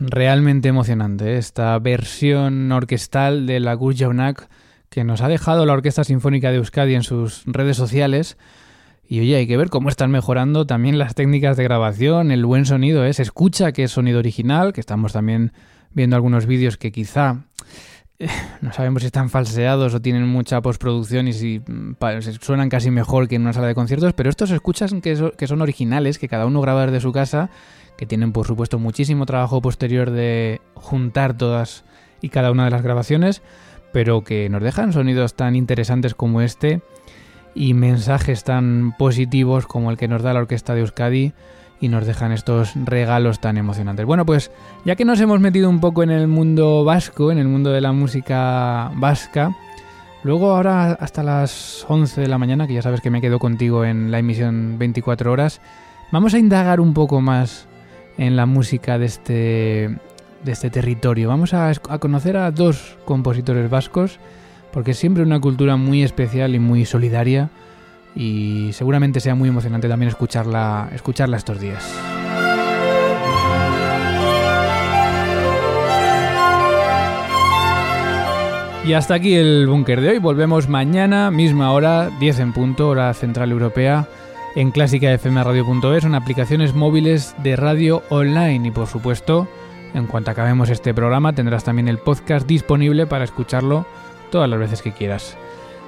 Realmente 0.00 0.68
emocionante 0.68 1.34
¿eh? 1.34 1.38
esta 1.38 1.78
versión 1.78 2.70
orquestal 2.72 3.46
de 3.46 3.60
la 3.60 3.74
Gurjaunak 3.74 4.48
que 4.88 5.04
nos 5.04 5.20
ha 5.20 5.28
dejado 5.28 5.66
la 5.66 5.72
Orquesta 5.72 6.04
Sinfónica 6.04 6.50
de 6.50 6.56
Euskadi 6.56 6.94
en 6.94 7.02
sus 7.02 7.42
redes 7.46 7.76
sociales. 7.76 8.36
Y 9.08 9.20
oye, 9.20 9.36
hay 9.36 9.46
que 9.46 9.56
ver 9.56 9.68
cómo 9.68 9.88
están 9.88 10.10
mejorando 10.10 10.66
también 10.66 10.98
las 10.98 11.14
técnicas 11.14 11.56
de 11.56 11.64
grabación, 11.64 12.30
el 12.30 12.44
buen 12.44 12.66
sonido, 12.66 13.04
¿eh? 13.04 13.12
se 13.12 13.22
escucha 13.22 13.72
que 13.72 13.84
es 13.84 13.92
sonido 13.92 14.18
original, 14.18 14.72
que 14.72 14.80
estamos 14.80 15.12
también 15.12 15.52
viendo 15.92 16.16
algunos 16.16 16.46
vídeos 16.46 16.76
que 16.76 16.92
quizá 16.92 17.44
eh, 18.18 18.28
no 18.62 18.72
sabemos 18.72 19.02
si 19.02 19.06
están 19.06 19.28
falseados 19.28 19.94
o 19.94 20.00
tienen 20.00 20.26
mucha 20.26 20.60
postproducción 20.62 21.28
y 21.28 21.32
si 21.32 21.60
mm, 21.66 21.96
suenan 22.40 22.68
casi 22.68 22.90
mejor 22.90 23.28
que 23.28 23.36
en 23.36 23.42
una 23.42 23.52
sala 23.52 23.66
de 23.66 23.74
conciertos, 23.74 24.12
pero 24.14 24.30
estos 24.30 24.50
escuchan 24.50 25.00
que, 25.00 25.32
que 25.36 25.46
son 25.46 25.60
originales, 25.60 26.18
que 26.18 26.28
cada 26.28 26.46
uno 26.46 26.60
graba 26.60 26.86
desde 26.86 27.00
su 27.00 27.12
casa, 27.12 27.50
que 27.96 28.06
tienen 28.06 28.32
por 28.32 28.46
supuesto 28.46 28.78
muchísimo 28.78 29.26
trabajo 29.26 29.60
posterior 29.60 30.10
de 30.10 30.60
juntar 30.74 31.36
todas 31.36 31.84
y 32.20 32.28
cada 32.28 32.50
una 32.50 32.64
de 32.64 32.70
las 32.70 32.82
grabaciones, 32.82 33.42
pero 33.92 34.24
que 34.24 34.48
nos 34.48 34.62
dejan 34.62 34.92
sonidos 34.92 35.34
tan 35.34 35.56
interesantes 35.56 36.14
como 36.14 36.40
este 36.40 36.82
y 37.54 37.72
mensajes 37.74 38.44
tan 38.44 38.94
positivos 38.98 39.66
como 39.66 39.90
el 39.90 39.96
que 39.96 40.08
nos 40.08 40.22
da 40.22 40.34
la 40.34 40.40
Orquesta 40.40 40.74
de 40.74 40.80
Euskadi 40.80 41.32
y 41.80 41.88
nos 41.88 42.06
dejan 42.06 42.32
estos 42.32 42.72
regalos 42.74 43.40
tan 43.40 43.56
emocionantes. 43.56 44.06
Bueno, 44.06 44.24
pues 44.24 44.50
ya 44.84 44.96
que 44.96 45.04
nos 45.04 45.20
hemos 45.20 45.40
metido 45.40 45.68
un 45.68 45.80
poco 45.80 46.02
en 46.02 46.10
el 46.10 46.26
mundo 46.28 46.84
vasco, 46.84 47.30
en 47.30 47.38
el 47.38 47.48
mundo 47.48 47.70
de 47.70 47.80
la 47.80 47.92
música 47.92 48.90
vasca, 48.96 49.56
luego 50.22 50.52
ahora 50.52 50.92
hasta 50.92 51.22
las 51.22 51.84
11 51.88 52.20
de 52.20 52.28
la 52.28 52.38
mañana, 52.38 52.66
que 52.66 52.74
ya 52.74 52.82
sabes 52.82 53.00
que 53.00 53.10
me 53.10 53.20
quedo 53.20 53.38
contigo 53.38 53.84
en 53.84 54.10
la 54.10 54.18
emisión 54.18 54.78
24 54.78 55.32
horas, 55.32 55.60
vamos 56.12 56.34
a 56.34 56.38
indagar 56.38 56.80
un 56.80 56.94
poco 56.94 57.20
más 57.20 57.65
en 58.18 58.36
la 58.36 58.46
música 58.46 58.98
de 58.98 59.06
este, 59.06 59.96
de 60.44 60.52
este 60.52 60.70
territorio. 60.70 61.28
Vamos 61.28 61.54
a, 61.54 61.72
conocer 61.74 62.36
a 62.36 62.50
dos 62.50 62.96
compositores 63.04 63.68
vascos 63.70 64.18
porque 64.72 64.92
es 64.92 64.98
siempre 64.98 65.22
una 65.22 65.40
cultura 65.40 65.76
muy 65.76 66.02
especial 66.02 66.54
y 66.54 66.58
muy 66.58 66.84
solidaria 66.84 67.50
y 68.14 68.70
seguramente 68.72 69.20
sea 69.20 69.34
muy 69.34 69.48
emocionante 69.48 69.88
también 69.88 70.08
escucharla, 70.08 70.90
escucharla 70.94 71.36
estos 71.36 71.60
días. 71.60 71.94
Y 78.86 78.92
hasta 78.92 79.14
aquí 79.14 79.34
el 79.34 79.66
búnker 79.66 80.00
de 80.00 80.10
hoy. 80.10 80.18
Volvemos 80.18 80.68
mañana, 80.68 81.32
misma 81.32 81.72
hora, 81.72 82.08
10 82.20 82.38
en 82.38 82.52
punto, 82.52 82.88
hora 82.88 83.12
central 83.14 83.50
europea, 83.50 84.06
en 84.56 84.72
clásicafmradio.es, 84.72 86.04
en 86.04 86.14
aplicaciones 86.14 86.74
móviles 86.74 87.36
de 87.44 87.54
radio 87.54 88.02
online. 88.08 88.68
Y 88.68 88.70
por 88.72 88.88
supuesto, 88.88 89.46
en 89.94 90.06
cuanto 90.06 90.32
acabemos 90.32 90.70
este 90.70 90.94
programa, 90.94 91.34
tendrás 91.34 91.62
también 91.62 91.86
el 91.86 91.98
podcast 91.98 92.48
disponible 92.48 93.06
para 93.06 93.24
escucharlo 93.24 93.86
todas 94.32 94.50
las 94.50 94.58
veces 94.58 94.82
que 94.82 94.92
quieras. 94.92 95.36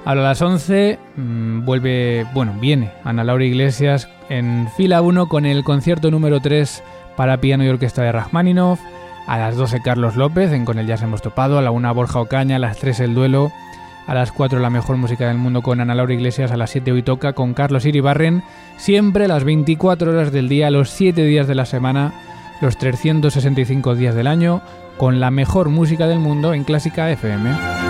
a 0.05 0.15
las 0.15 0.41
11 0.41 0.97
mm, 1.17 1.65
vuelve, 1.65 2.25
bueno, 2.33 2.53
viene 2.61 2.91
Ana 3.03 3.23
Laura 3.23 3.43
Iglesias 3.43 4.07
en 4.29 4.69
fila 4.77 5.01
1 5.01 5.27
con 5.27 5.45
el 5.45 5.63
concierto 5.63 6.09
número 6.11 6.39
3 6.39 6.83
para 7.17 7.41
piano 7.41 7.65
y 7.65 7.69
orquesta 7.69 8.03
de 8.03 8.11
Rachmaninoff. 8.11 8.79
A 9.27 9.37
las 9.37 9.55
12 9.57 9.81
Carlos 9.83 10.15
López 10.15 10.51
en 10.53 10.65
Con 10.65 10.79
el 10.79 10.87
Jazz 10.87 11.03
hemos 11.03 11.21
topado. 11.21 11.59
A 11.59 11.61
la 11.61 11.69
1 11.69 11.93
Borja 11.93 12.19
Ocaña. 12.19 12.55
A 12.55 12.59
las 12.59 12.77
3 12.77 13.01
El 13.01 13.13
Duelo. 13.13 13.51
A 14.09 14.15
las 14.15 14.31
4 14.31 14.59
la 14.59 14.71
mejor 14.71 14.97
música 14.97 15.27
del 15.27 15.37
mundo 15.37 15.61
con 15.61 15.81
Ana 15.81 15.93
Laura 15.93 16.15
Iglesias. 16.15 16.51
A 16.51 16.57
las 16.57 16.71
7 16.71 16.91
Hoy 16.93 17.03
Toca 17.03 17.33
con 17.33 17.53
Carlos 17.53 17.85
Iribarren. 17.85 18.41
Siempre 18.75 19.27
las 19.27 19.43
24 19.43 20.09
horas 20.09 20.31
del 20.31 20.49
día, 20.49 20.71
los 20.71 20.89
7 20.89 21.23
días 21.25 21.45
de 21.45 21.53
la 21.53 21.67
semana, 21.67 22.11
los 22.59 22.75
365 22.79 23.93
días 23.93 24.15
del 24.15 24.25
año, 24.25 24.63
con 24.97 25.19
la 25.19 25.29
mejor 25.29 25.69
música 25.69 26.07
del 26.07 26.17
mundo 26.17 26.55
en 26.55 26.63
Clásica 26.63 27.11
FM. 27.11 27.88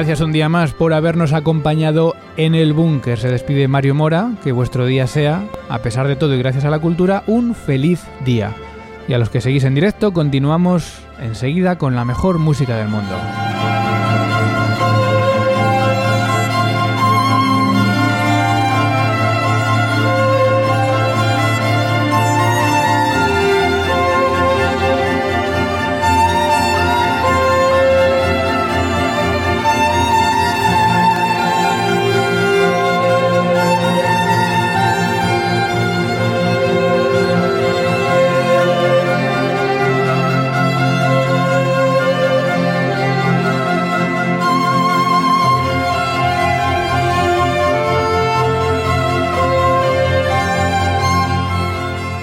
Gracias 0.00 0.22
un 0.22 0.32
día 0.32 0.48
más 0.48 0.72
por 0.72 0.94
habernos 0.94 1.34
acompañado 1.34 2.16
en 2.38 2.54
el 2.54 2.72
búnker. 2.72 3.18
Se 3.18 3.28
despide 3.28 3.68
Mario 3.68 3.94
Mora, 3.94 4.30
que 4.42 4.50
vuestro 4.50 4.86
día 4.86 5.06
sea, 5.06 5.44
a 5.68 5.80
pesar 5.80 6.08
de 6.08 6.16
todo 6.16 6.34
y 6.34 6.38
gracias 6.38 6.64
a 6.64 6.70
la 6.70 6.78
cultura, 6.78 7.22
un 7.26 7.54
feliz 7.54 8.00
día. 8.24 8.56
Y 9.08 9.12
a 9.12 9.18
los 9.18 9.28
que 9.28 9.42
seguís 9.42 9.64
en 9.64 9.74
directo, 9.74 10.14
continuamos 10.14 11.02
enseguida 11.20 11.76
con 11.76 11.96
la 11.96 12.06
mejor 12.06 12.38
música 12.38 12.76
del 12.76 12.88
mundo. 12.88 13.14